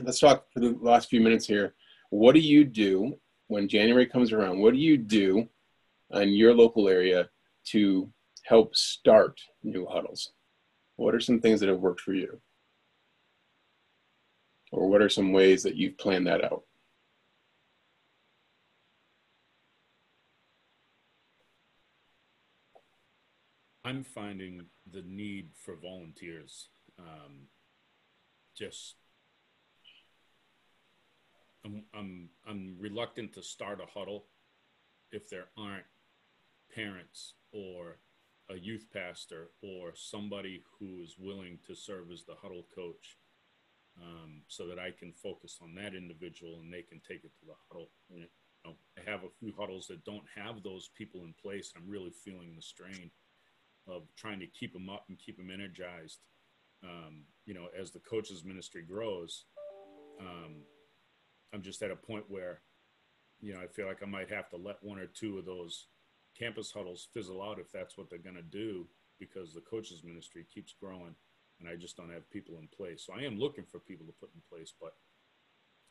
let's 0.02 0.20
talk 0.20 0.46
for 0.54 0.60
the 0.60 0.78
last 0.82 1.10
few 1.10 1.22
minutes 1.22 1.48
here. 1.48 1.74
What 2.10 2.34
do 2.34 2.42
you 2.42 2.66
do 2.66 3.18
when 3.48 3.68
January 3.68 4.06
comes 4.06 4.32
around? 4.32 4.60
What 4.60 4.74
do 4.74 4.80
you 4.80 4.98
do 4.98 5.48
in 6.14 6.30
your 6.30 6.54
local 6.54 6.88
area 6.88 7.30
to 7.66 8.12
help 8.46 8.76
start 8.76 9.40
new 9.64 9.86
huddles? 9.86 10.32
What 10.96 11.16
are 11.16 11.20
some 11.20 11.40
things 11.40 11.60
that 11.60 11.70
have 11.70 11.80
worked 11.80 12.02
for 12.02 12.14
you? 12.14 12.42
Or 14.72 14.88
what 14.88 15.02
are 15.02 15.10
some 15.10 15.32
ways 15.32 15.64
that 15.64 15.76
you've 15.76 15.98
planned 15.98 16.28
that 16.28 16.44
out? 16.44 16.64
I'm 23.86 24.04
finding 24.04 24.66
the 24.92 25.02
need 25.02 25.52
for 25.56 25.76
volunteers. 25.76 26.68
Um, 27.00 27.48
just, 28.56 28.96
I'm, 31.66 31.86
I'm, 31.96 32.30
I'm 32.48 32.76
reluctant 32.78 33.34
to 33.34 33.42
start 33.42 33.80
a 33.82 34.00
huddle 34.00 34.26
if 35.12 35.30
there 35.30 35.46
aren't 35.58 35.86
parents 36.74 37.34
or 37.52 37.98
a 38.50 38.58
youth 38.58 38.88
pastor 38.92 39.50
or 39.62 39.94
somebody 39.96 40.64
who 40.80 41.02
is 41.02 41.16
willing 41.20 41.60
to 41.68 41.76
serve 41.76 42.12
as 42.12 42.24
the 42.24 42.36
huddle 42.42 42.66
coach 42.74 43.18
um, 44.02 44.42
so 44.48 44.68
that 44.68 44.80
I 44.80 44.92
can 44.92 45.14
focus 45.14 45.58
on 45.62 45.76
that 45.76 45.94
individual 45.94 46.60
and 46.60 46.74
they 46.74 46.82
can 46.82 47.00
take 47.00 47.24
it 47.24 47.32
to 47.40 47.46
the 47.46 47.54
huddle. 47.68 47.90
You 48.10 48.22
know, 48.66 48.74
I 48.98 49.10
have 49.10 49.24
a 49.24 49.34
few 49.40 49.54
huddles 49.58 49.88
that 49.88 50.04
don't 50.04 50.26
have 50.36 50.64
those 50.64 50.90
people 50.98 51.22
in 51.22 51.34
place. 51.42 51.74
I'm 51.76 51.90
really 51.90 52.12
feeling 52.12 52.54
the 52.56 52.62
strain 52.62 53.12
of 53.88 54.04
trying 54.16 54.40
to 54.40 54.48
keep 54.48 54.74
them 54.74 54.90
up 54.90 55.06
and 55.10 55.18
keep 55.18 55.38
them 55.38 55.52
energized. 55.52 56.20
Um, 56.84 57.24
you 57.46 57.54
know, 57.54 57.68
as 57.78 57.92
the 57.92 58.00
coaches 58.00 58.44
ministry 58.46 58.82
grows, 58.82 59.46
um, 60.20 60.64
I'm 61.54 61.62
just 61.62 61.82
at 61.82 61.92
a 61.92 61.96
point 61.96 62.26
where, 62.28 62.62
you 63.42 63.54
know, 63.54 63.60
I 63.60 63.68
feel 63.68 63.88
like 63.88 64.02
I 64.04 64.06
might 64.06 64.30
have 64.30 64.50
to 64.50 64.58
let 64.58 64.84
one 64.84 65.00
or 65.00 65.08
two 65.08 65.38
of 65.38 65.46
those 65.46 65.88
campus 66.40 66.72
huddles 66.72 67.08
fizzle 67.14 67.44
out 67.44 67.60
if 67.60 67.72
that's 67.72 67.98
what 67.98 68.10
they're 68.10 68.20
going 68.20 68.36
to 68.36 68.42
do 68.42 68.88
because 69.20 69.54
the 69.54 69.62
coaches 69.62 70.04
ministry 70.04 70.46
keeps 70.54 70.74
growing 70.80 71.16
and 71.60 71.68
I 71.68 71.76
just 71.76 71.98
don't 71.98 72.12
have 72.12 72.30
people 72.32 72.58
in 72.60 72.68
place. 72.68 73.04
So 73.06 73.14
I 73.14 73.24
am 73.24 73.38
looking 73.38 73.66
for 73.66 73.80
people 73.80 74.06
to 74.06 74.14
put 74.14 74.32
in 74.34 74.42
place, 74.50 74.74
but 74.80 74.94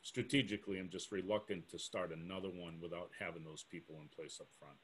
strategically, 0.03 0.79
I'm 0.79 0.89
just 0.89 1.13
reluctant 1.13 1.69
to 1.71 1.79
start 1.79 2.13
another 2.13 2.49
one 2.49 2.79
without 2.81 3.11
having 3.19 3.45
those 3.45 3.65
people 3.71 3.97
in 4.01 4.09
place 4.09 4.41
up 4.41 4.49
front. 4.59 4.79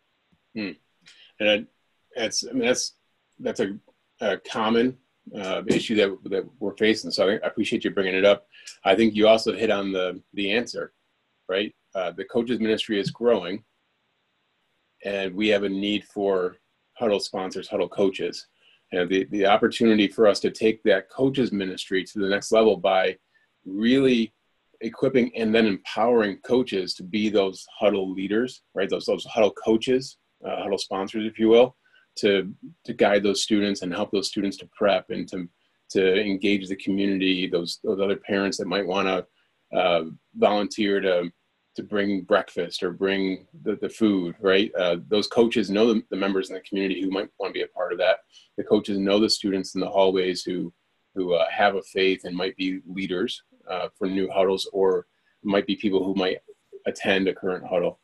Hmm. 0.55 1.45
And 1.45 1.67
that's, 2.15 2.45
I 2.47 2.53
mean, 2.53 2.67
that's 2.67 2.93
that's 3.39 3.61
a, 3.61 3.77
a 4.21 4.39
common 4.39 4.97
uh, 5.35 5.63
issue 5.67 5.97
that 5.97 6.31
that 6.31 6.45
we're 6.61 6.77
facing. 6.77 7.11
So 7.11 7.29
I 7.29 7.47
appreciate 7.47 7.85
you 7.85 7.91
bringing 7.91 8.15
it 8.15 8.25
up. 8.25 8.47
I 8.85 8.95
think 8.95 9.15
you 9.15 9.27
also 9.27 9.53
hit 9.53 9.71
on 9.71 9.93
the 9.93 10.21
the 10.35 10.53
answer, 10.53 10.93
right? 11.49 11.75
Uh, 11.95 12.11
the 12.11 12.25
coaches 12.25 12.61
ministry 12.61 13.01
is 13.01 13.11
growing, 13.11 13.65
and 15.05 15.35
we 15.35 15.49
have 15.49 15.65
a 15.65 15.69
need 15.69 16.05
for 16.05 16.57
huddle 16.95 17.21
sponsors, 17.21 17.69
huddle 17.69 17.89
coaches, 17.89 18.47
and 18.93 19.09
the 19.09 19.25
the 19.31 19.47
opportunity 19.47 20.09
for 20.09 20.27
us 20.27 20.41
to 20.41 20.51
take 20.51 20.83
that 20.83 21.11
coaches 21.11 21.53
ministry 21.53 22.05
to 22.05 22.19
the 22.19 22.29
next 22.29 22.53
level 22.53 22.77
by 22.77 23.17
really 23.65 24.33
equipping 24.81 25.35
and 25.37 25.55
then 25.55 25.67
empowering 25.67 26.37
coaches 26.39 26.95
to 26.95 27.03
be 27.03 27.29
those 27.29 27.67
huddle 27.79 28.13
leaders, 28.13 28.63
right? 28.75 28.89
Those 28.89 29.07
those 29.07 29.25
huddle 29.25 29.53
coaches, 29.53 30.19
uh, 30.45 30.63
huddle 30.63 30.79
sponsors, 30.79 31.27
if 31.27 31.39
you 31.39 31.49
will, 31.49 31.77
to 32.17 32.53
to 32.85 32.93
guide 32.93 33.23
those 33.23 33.43
students 33.43 33.83
and 33.83 33.93
help 33.93 34.11
those 34.11 34.29
students 34.29 34.57
to 34.59 34.69
prep 34.77 35.11
and 35.11 35.29
to 35.29 35.49
to 35.91 36.21
engage 36.21 36.69
the 36.69 36.77
community. 36.77 37.49
Those 37.49 37.81
those 37.83 38.01
other 38.01 38.17
parents 38.17 38.59
that 38.59 38.69
might 38.69 38.87
want 38.87 39.09
to 39.09 39.77
uh, 39.77 40.05
volunteer 40.37 41.01
to 41.01 41.33
to 41.77 41.83
bring 41.83 42.23
breakfast 42.23 42.83
or 42.83 42.93
bring 42.93 43.47
the, 43.63 43.77
the 43.77 43.89
food, 43.89 44.37
right? 44.41 44.73
Uh, 44.79 44.97
those 45.09 45.27
coaches 45.27 45.71
know 45.71 45.93
the, 45.93 46.03
the, 46.11 46.17
members 46.17 46.49
in 46.49 46.55
the 46.55 46.61
community 46.61 47.03
who 47.03 47.11
might 47.11 47.29
want 47.39 47.51
to 47.51 47.59
be 47.59 47.63
a 47.63 47.69
part 47.69 47.93
of 47.93 47.99
that. 47.99 48.19
The 48.57 48.65
coaches 48.65 48.99
know 48.99 49.19
the 49.19 49.29
students 49.29 49.75
in 49.75 49.81
the 49.81 49.91
hallways 49.91 50.43
who 50.43 50.73
who 51.15 51.35
uh, 51.35 51.47
have 51.49 51.77
a 51.77 51.83
faith 51.83 52.25
and 52.25 52.37
might 52.37 52.57
be 52.57 52.81
leaders 52.87 53.43
uh, 53.71 53.89
for 53.97 54.09
new 54.09 54.29
huddles 54.31 54.69
or 54.73 55.07
might 55.43 55.67
be 55.67 55.77
people 55.77 56.05
who 56.05 56.15
might 56.15 56.39
attend 56.87 57.29
a 57.29 57.35
current 57.35 57.65
huddle. 57.67 58.01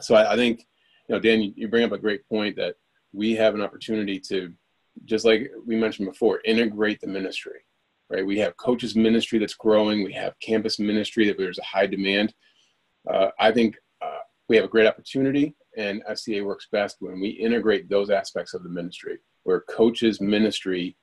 So 0.00 0.14
I, 0.14 0.32
I 0.32 0.36
think, 0.36 0.66
you 1.08 1.14
know, 1.14 1.20
Dan, 1.20 1.42
you, 1.42 1.52
you 1.54 1.68
bring 1.68 1.84
up 1.84 1.92
a 1.92 1.98
great 1.98 2.26
point 2.28 2.56
that 2.56 2.76
we 3.12 3.34
have 3.36 3.54
an 3.54 3.60
opportunity 3.60 4.18
to, 4.28 4.52
just 5.04 5.24
like 5.24 5.50
we 5.66 5.76
mentioned 5.76 6.08
before, 6.08 6.40
integrate 6.44 7.00
the 7.00 7.06
ministry, 7.06 7.60
right? 8.08 8.24
We 8.24 8.38
have 8.38 8.56
coaches 8.56 8.96
ministry 8.96 9.38
that's 9.38 9.54
growing. 9.54 10.02
We 10.02 10.12
have 10.14 10.38
campus 10.40 10.78
ministry 10.78 11.26
that 11.26 11.36
there's 11.36 11.58
a 11.58 11.64
high 11.64 11.86
demand. 11.86 12.34
Uh, 13.12 13.30
I 13.38 13.50
think 13.52 13.76
uh, 14.02 14.20
we 14.48 14.56
have 14.56 14.64
a 14.64 14.68
great 14.68 14.86
opportunity 14.86 15.54
and 15.76 16.02
FCA 16.08 16.44
works 16.44 16.68
best 16.70 16.96
when 17.00 17.20
we 17.20 17.28
integrate 17.28 17.88
those 17.88 18.10
aspects 18.10 18.54
of 18.54 18.62
the 18.62 18.68
ministry 18.68 19.18
where 19.44 19.60
coaches 19.62 20.20
ministry 20.20 20.96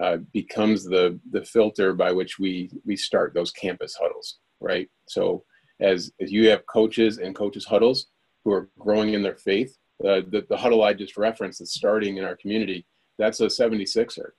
uh, 0.00 0.18
becomes 0.32 0.84
the 0.84 1.18
the 1.30 1.44
filter 1.44 1.94
by 1.94 2.12
which 2.12 2.38
we 2.38 2.70
we 2.84 2.96
start 2.96 3.34
those 3.34 3.50
campus 3.50 3.96
huddles, 4.00 4.38
right? 4.60 4.88
So 5.08 5.44
as 5.80 6.12
as 6.20 6.30
you 6.30 6.48
have 6.50 6.66
coaches 6.66 7.18
and 7.18 7.34
coaches 7.34 7.64
huddles 7.64 8.08
who 8.44 8.52
are 8.52 8.68
growing 8.78 9.14
in 9.14 9.22
their 9.22 9.36
faith, 9.36 9.76
uh, 10.04 10.20
the 10.28 10.44
the 10.48 10.56
huddle 10.56 10.84
I 10.84 10.92
just 10.92 11.16
referenced 11.16 11.60
is 11.60 11.72
starting 11.72 12.18
in 12.18 12.24
our 12.24 12.36
community. 12.36 12.86
That's 13.18 13.40
a 13.40 13.46
76er. 13.46 14.30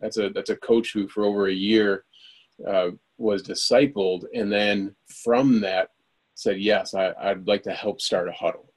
That's 0.00 0.18
a 0.18 0.30
that's 0.30 0.50
a 0.50 0.56
coach 0.56 0.92
who 0.92 1.08
for 1.08 1.24
over 1.24 1.46
a 1.46 1.52
year 1.52 2.04
uh, 2.66 2.90
was 3.16 3.42
discipled, 3.42 4.24
and 4.34 4.52
then 4.52 4.94
from 5.22 5.60
that 5.60 5.90
said, 6.38 6.60
yes, 6.60 6.94
I, 6.94 7.12
I'd 7.20 7.48
like 7.48 7.64
to 7.64 7.72
help 7.72 8.00
start 8.00 8.28
a 8.28 8.32
huddle. 8.32 8.72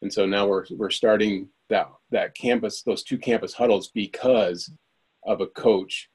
And 0.00 0.10
so 0.10 0.24
now 0.24 0.46
we're 0.46 0.64
we're 0.70 0.90
starting 0.90 1.48
that 1.68 1.88
that 2.10 2.34
campus 2.34 2.82
those 2.82 3.02
two 3.02 3.18
campus 3.18 3.52
huddles 3.52 3.88
because 3.88 4.70
of 5.26 5.40
a 5.40 5.48
coach 5.48 6.08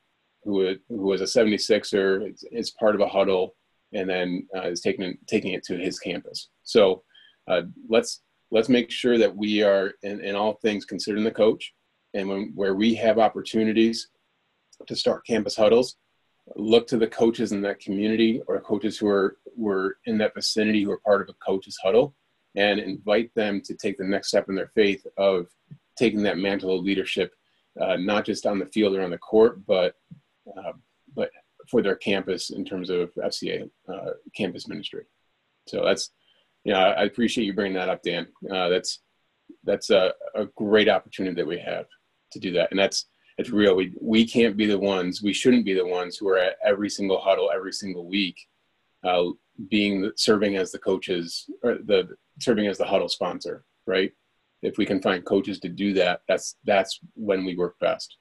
who 0.44 0.76
who 0.90 1.04
was 1.04 1.22
a 1.22 1.26
76er 1.26 2.32
is, 2.32 2.44
is 2.52 2.72
part 2.72 2.96
of 2.96 3.02
a 3.02 3.08
huddle 3.08 3.56
and 3.94 4.10
then 4.10 4.48
uh, 4.56 4.62
is 4.62 4.82
taking 4.82 5.16
taking 5.28 5.54
it 5.54 5.64
to 5.66 5.78
his 5.78 6.00
campus. 6.00 6.50
So 6.64 7.04
uh, 7.48 7.64
let's 7.88 8.22
let's 8.50 8.70
make 8.70 8.90
sure 8.90 9.20
that 9.20 9.36
we 9.36 9.62
are 9.62 9.94
in, 10.02 10.24
in 10.24 10.36
all 10.36 10.54
things 10.54 10.86
considering 10.86 11.24
the 11.24 11.32
coach, 11.32 11.72
and 12.16 12.28
when 12.28 12.52
where 12.56 12.74
we 12.74 12.96
have 12.96 13.20
opportunities 13.20 14.08
to 14.88 14.96
start 14.96 15.28
campus 15.28 15.56
huddles, 15.56 15.98
look 16.56 16.88
to 16.88 16.98
the 16.98 17.08
coaches 17.08 17.52
in 17.52 17.62
that 17.62 17.80
community 17.80 18.42
or 18.48 18.60
coaches 18.60 18.98
who 18.98 19.08
are 19.08 19.38
were 19.56 19.98
in 20.06 20.18
that 20.18 20.34
vicinity 20.34 20.84
who 20.84 20.92
are 20.92 21.00
part 21.00 21.22
of 21.22 21.30
a 21.30 21.46
coaches 21.46 21.78
huddle, 21.82 22.16
and 22.56 22.80
invite 22.80 23.34
them 23.36 23.62
to 23.62 23.76
take 23.76 23.98
the 23.98 24.04
next 24.04 24.30
step 24.30 24.50
in 24.50 24.56
their 24.56 24.72
faith 24.76 25.06
of 25.18 25.48
taking 25.98 26.24
that 26.24 26.38
mantle 26.38 26.78
of 26.78 26.84
leadership 26.84 27.34
uh, 27.80 27.96
not 27.98 28.26
just 28.26 28.46
on 28.46 28.60
the 28.60 28.66
field 28.68 28.96
or 28.96 29.02
on 29.02 29.12
the 29.12 29.18
court, 29.18 29.66
but 29.66 29.96
uh, 30.58 30.74
but 31.16 31.32
for 31.70 31.82
their 31.82 31.96
campus 31.96 32.50
in 32.50 32.66
terms 32.66 32.90
of 32.90 33.14
FCA 33.16 33.70
uh, 33.88 34.12
campus 34.36 34.68
ministry. 34.68 35.06
So 35.68 35.84
that's 35.84 36.12
you 36.64 36.74
know 36.74 36.80
I 36.80 37.04
appreciate 37.04 37.46
you 37.46 37.54
bringing 37.54 37.78
that 37.78 37.90
up, 37.90 38.04
Dan. 38.04 38.28
Uh, 38.52 38.70
that's 38.70 39.00
that's 39.64 39.90
a, 39.90 40.14
a 40.36 40.46
great 40.56 40.90
opportunity 40.90 41.36
that 41.36 41.48
we 41.48 41.60
have 41.60 41.86
to 42.32 42.40
do 42.40 42.52
that, 42.54 42.70
and 42.72 42.80
that's 42.80 43.06
it's 43.38 43.50
real. 43.50 43.76
We 43.76 43.94
we 44.00 44.28
can't 44.28 44.58
be 44.58 44.66
the 44.66 44.80
ones. 44.80 45.22
We 45.22 45.34
shouldn't 45.34 45.66
be 45.66 45.74
the 45.74 45.86
ones 45.86 46.18
who 46.18 46.28
are 46.30 46.38
at 46.38 46.58
every 46.64 46.90
single 46.90 47.20
huddle 47.20 47.52
every 47.54 47.74
single 47.74 48.08
week, 48.08 48.38
uh, 49.04 49.26
being 49.70 50.12
serving 50.16 50.58
as 50.58 50.72
the 50.72 50.80
coaches 50.80 51.50
or 51.64 51.76
the 51.76 52.10
serving 52.40 52.68
as 52.68 52.78
the 52.78 52.86
huddle 52.86 53.10
sponsor, 53.10 53.66
right? 53.88 54.12
if 54.64 54.78
we 54.78 54.86
can 54.86 55.02
find 55.02 55.26
coaches 55.26 55.60
to 55.60 55.70
do 55.70 55.94
that, 55.94 56.22
that's 56.28 56.56
that's 56.64 57.00
when 57.16 57.46
we 57.46 57.56
work 57.56 57.78
best. 57.80 58.18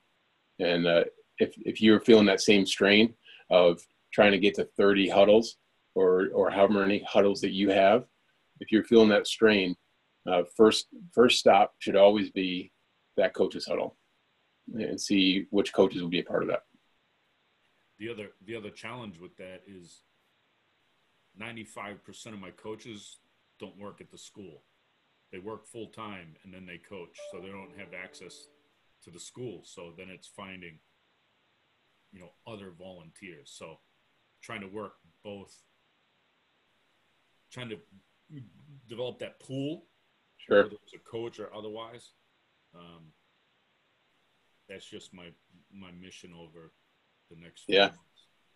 And 0.58 0.86
uh, 0.86 1.04
if 1.38 1.54
if 1.58 1.80
you're 1.80 2.00
feeling 2.00 2.26
that 2.26 2.40
same 2.40 2.66
strain 2.66 3.14
of 3.50 3.80
trying 4.12 4.32
to 4.32 4.38
get 4.38 4.54
to 4.56 4.68
30 4.76 5.08
huddles 5.08 5.56
or 5.94 6.28
or 6.34 6.50
however 6.50 6.80
many 6.80 7.02
huddles 7.08 7.40
that 7.40 7.52
you 7.52 7.70
have, 7.70 8.04
if 8.60 8.72
you're 8.72 8.84
feeling 8.84 9.08
that 9.10 9.28
strain, 9.28 9.76
uh, 10.26 10.42
first 10.56 10.88
first 11.12 11.38
stop 11.38 11.74
should 11.78 11.96
always 11.96 12.30
be 12.30 12.72
that 13.16 13.34
coaches 13.34 13.66
huddle, 13.66 13.96
and 14.74 15.00
see 15.00 15.46
which 15.50 15.72
coaches 15.72 16.02
will 16.02 16.08
be 16.08 16.20
a 16.20 16.24
part 16.24 16.42
of 16.42 16.48
that. 16.48 16.64
The 17.98 18.10
other 18.10 18.28
the 18.44 18.56
other 18.56 18.70
challenge 18.70 19.18
with 19.18 19.36
that 19.36 19.62
is 19.66 20.00
95% 21.40 21.98
of 22.26 22.40
my 22.40 22.50
coaches 22.50 23.18
don't 23.58 23.78
work 23.78 24.00
at 24.00 24.10
the 24.10 24.18
school 24.18 24.62
they 25.32 25.38
work 25.38 25.66
full 25.66 25.86
time 25.86 26.36
and 26.44 26.52
then 26.52 26.66
they 26.66 26.76
coach, 26.76 27.18
so 27.30 27.40
they 27.40 27.48
don't 27.48 27.76
have 27.78 27.88
access 27.94 28.48
to 29.02 29.10
the 29.10 29.18
school. 29.18 29.62
So 29.64 29.94
then 29.96 30.08
it's 30.10 30.28
finding, 30.28 30.78
you 32.12 32.20
know, 32.20 32.30
other 32.46 32.70
volunteers. 32.78 33.50
So 33.52 33.78
trying 34.42 34.60
to 34.60 34.66
work 34.66 34.92
both, 35.24 35.56
trying 37.50 37.70
to 37.70 37.78
develop 38.88 39.18
that 39.20 39.40
pool, 39.40 39.86
sure, 40.36 40.64
whether 40.64 40.76
it's 40.84 40.94
a 40.94 40.98
coach 40.98 41.40
or 41.40 41.52
otherwise. 41.54 42.10
Um, 42.74 43.12
that's 44.68 44.86
just 44.86 45.12
my 45.12 45.28
my 45.72 45.90
mission 45.92 46.32
over 46.34 46.72
the 47.30 47.36
next. 47.36 47.64
Yeah. 47.68 47.90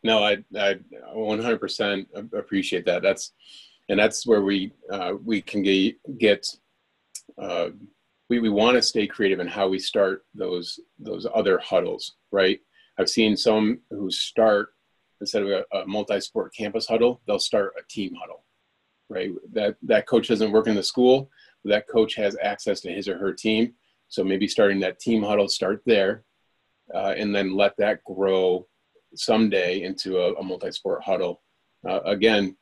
No, 0.03 0.23
I 0.23 0.39
I 0.57 0.77
100% 1.15 2.07
appreciate 2.33 2.85
that. 2.87 3.03
That's 3.03 3.33
and 3.89 3.99
that's 3.99 4.27
where 4.27 4.43
we 4.43 4.73
uh, 4.91 5.15
we 5.25 5.41
can 5.41 5.63
get 5.63 5.97
get 6.19 6.47
uh, 7.41 7.71
we, 8.29 8.41
we 8.41 8.49
want 8.49 8.77
to 8.77 8.83
stay 8.83 9.07
creative 9.07 9.41
in 9.41 9.47
how 9.47 9.69
we 9.69 9.79
start 9.79 10.25
those 10.35 10.81
those 10.99 11.27
other 11.35 11.59
huddles, 11.59 12.17
right? 12.33 12.61
I've 12.99 13.11
seen 13.11 13.37
some 13.37 13.81
who 13.91 14.11
start 14.11 14.71
instead 15.21 15.43
of 15.43 15.49
a, 15.49 15.65
a 15.79 15.87
multi-sport 15.87 16.55
campus 16.55 16.87
huddle, 16.87 17.23
they'll 17.27 17.39
start 17.39 17.73
a 17.79 17.83
team 17.89 18.15
huddle, 18.15 18.45
right? 19.09 19.31
That 19.53 19.77
that 19.83 20.07
coach 20.07 20.29
doesn't 20.29 20.53
work 20.53 20.67
in 20.67 20.75
the 20.75 20.83
school, 20.83 21.31
that 21.65 21.89
coach 21.89 22.15
has 22.17 22.37
access 22.43 22.81
to 22.83 22.93
his 22.93 23.09
or 23.09 23.19
her 23.19 23.33
team. 23.33 23.75
So 24.09 24.23
maybe 24.25 24.49
starting 24.49 24.81
that 24.81 25.01
team 25.01 25.23
huddle, 25.23 25.49
start 25.49 25.83
there, 25.87 26.25
uh, 26.95 27.15
and 27.17 27.35
then 27.35 27.57
let 27.57 27.77
that 27.79 28.05
grow 28.05 28.67
someday 29.15 29.83
into 29.83 30.19
a, 30.19 30.35
a 30.35 30.43
multi-sport 30.43 31.03
huddle. 31.03 31.43
Uh, 31.89 32.01
again, 32.05 32.57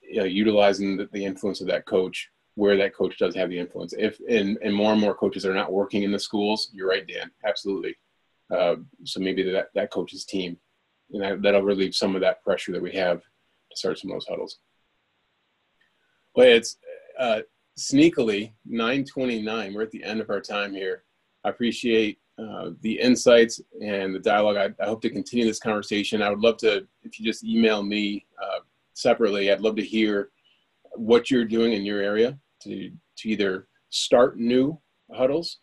you 0.00 0.16
know, 0.16 0.24
utilizing 0.24 0.96
the, 0.96 1.08
the 1.12 1.24
influence 1.24 1.60
of 1.60 1.68
that 1.68 1.86
coach 1.86 2.30
where 2.54 2.76
that 2.76 2.94
coach 2.94 3.16
does 3.18 3.36
have 3.36 3.50
the 3.50 3.58
influence. 3.58 3.94
If 3.96 4.18
and, 4.28 4.58
and 4.62 4.74
more 4.74 4.92
and 4.92 5.00
more 5.00 5.14
coaches 5.14 5.46
are 5.46 5.54
not 5.54 5.72
working 5.72 6.02
in 6.02 6.10
the 6.10 6.18
schools, 6.18 6.70
you're 6.72 6.88
right, 6.88 7.06
Dan, 7.06 7.30
absolutely. 7.46 7.96
Uh, 8.52 8.76
so 9.04 9.20
maybe 9.20 9.48
that 9.52 9.68
that 9.74 9.92
coach's 9.92 10.24
team, 10.24 10.58
and 11.12 11.22
that, 11.22 11.42
that'll 11.42 11.62
relieve 11.62 11.94
some 11.94 12.16
of 12.16 12.20
that 12.22 12.42
pressure 12.42 12.72
that 12.72 12.82
we 12.82 12.92
have 12.92 13.20
to 13.20 13.76
start 13.76 13.98
some 13.98 14.10
of 14.10 14.16
those 14.16 14.26
huddles. 14.26 14.58
But 16.34 16.48
it's 16.48 16.78
uh, 17.18 17.42
sneakily 17.78 18.52
9:29. 18.68 19.74
We're 19.74 19.82
at 19.82 19.90
the 19.90 20.04
end 20.04 20.20
of 20.20 20.30
our 20.30 20.40
time 20.40 20.74
here. 20.74 21.04
I 21.44 21.50
appreciate 21.50 22.18
uh, 22.38 22.70
the 22.82 22.98
insights 23.00 23.60
and 23.80 24.14
the 24.14 24.18
dialogue. 24.18 24.56
I, 24.56 24.82
I, 24.82 24.86
hope 24.86 25.00
to 25.02 25.10
continue 25.10 25.44
this 25.44 25.58
conversation. 25.58 26.22
I 26.22 26.30
would 26.30 26.40
love 26.40 26.56
to, 26.58 26.86
if 27.02 27.18
you 27.18 27.24
just 27.24 27.42
email 27.42 27.82
me 27.82 28.26
uh, 28.40 28.60
separately, 28.94 29.50
I'd 29.50 29.60
love 29.60 29.76
to 29.76 29.84
hear 29.84 30.30
what 30.94 31.30
you're 31.30 31.44
doing 31.44 31.72
in 31.72 31.84
your 31.84 32.00
area 32.00 32.38
to, 32.62 32.90
to 33.16 33.28
either 33.28 33.66
start 33.90 34.38
new 34.38 34.80
huddles, 35.12 35.58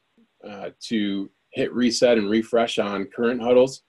uh, 0.48 0.72
to 0.88 1.30
hit 1.52 1.74
reset 1.74 2.18
and 2.18 2.30
refresh 2.30 2.78
on 2.78 3.06
current 3.06 3.42
huddles, 3.42 3.84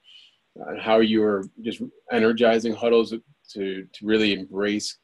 uh, 0.60 0.80
how 0.80 0.98
you're 1.00 1.44
just 1.62 1.82
energizing 2.12 2.74
huddles 2.74 3.12
to, 3.50 3.86
to 3.92 4.06
really 4.06 4.32
embrace 4.32 4.98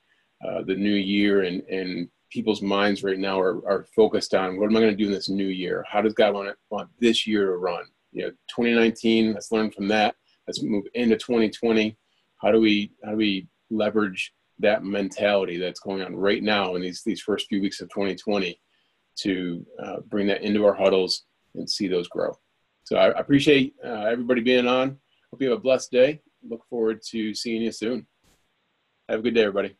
uh, 0.46 0.62
the 0.62 0.74
new 0.74 0.94
year 0.94 1.42
and, 1.42 1.62
and 1.62 2.08
people's 2.32 2.62
minds 2.62 3.02
right 3.02 3.18
now 3.18 3.38
are, 3.38 3.66
are 3.68 3.86
focused 3.94 4.34
on 4.34 4.58
what 4.58 4.70
am 4.70 4.76
I 4.76 4.80
going 4.80 4.96
to 4.96 4.96
do 4.96 5.06
in 5.06 5.12
this 5.12 5.28
new 5.28 5.46
year? 5.46 5.84
How 5.88 6.00
does 6.00 6.14
God 6.14 6.34
want, 6.34 6.56
want 6.70 6.88
this 6.98 7.26
year 7.26 7.46
to 7.46 7.56
run? 7.56 7.84
You 8.12 8.24
know, 8.24 8.30
2019, 8.54 9.34
let's 9.34 9.52
learn 9.52 9.70
from 9.70 9.88
that. 9.88 10.16
Let's 10.46 10.62
move 10.62 10.84
into 10.94 11.16
2020. 11.16 11.96
How 12.40 12.50
do 12.50 12.60
we, 12.60 12.92
how 13.04 13.12
do 13.12 13.16
we 13.16 13.48
leverage 13.70 14.32
that 14.58 14.84
mentality 14.84 15.58
that's 15.58 15.80
going 15.80 16.02
on 16.02 16.14
right 16.14 16.42
now 16.42 16.74
in 16.76 16.82
these 16.82 17.02
these 17.04 17.20
first 17.20 17.48
few 17.48 17.60
weeks 17.60 17.80
of 17.80 17.88
2020 17.90 18.58
to 19.14 19.66
uh, 19.82 20.00
bring 20.08 20.26
that 20.26 20.42
into 20.42 20.64
our 20.64 20.74
huddles 20.74 21.24
and 21.54 21.68
see 21.68 21.88
those 21.88 22.08
grow. 22.08 22.32
So 22.84 22.96
I, 22.96 23.18
appreciate 23.18 23.74
uh, 23.84 24.04
everybody 24.04 24.40
being 24.40 24.66
on. 24.66 24.98
Hope 25.30 25.42
you 25.42 25.50
have 25.50 25.58
a 25.58 25.60
blessed 25.60 25.90
day. 25.90 26.20
Look 26.48 26.64
forward 26.68 27.00
to 27.10 27.34
seeing 27.34 27.62
you 27.62 27.72
soon. 27.72 28.06
Have 29.08 29.20
a 29.20 29.22
good 29.22 29.34
day, 29.34 29.42
everybody. 29.42 29.76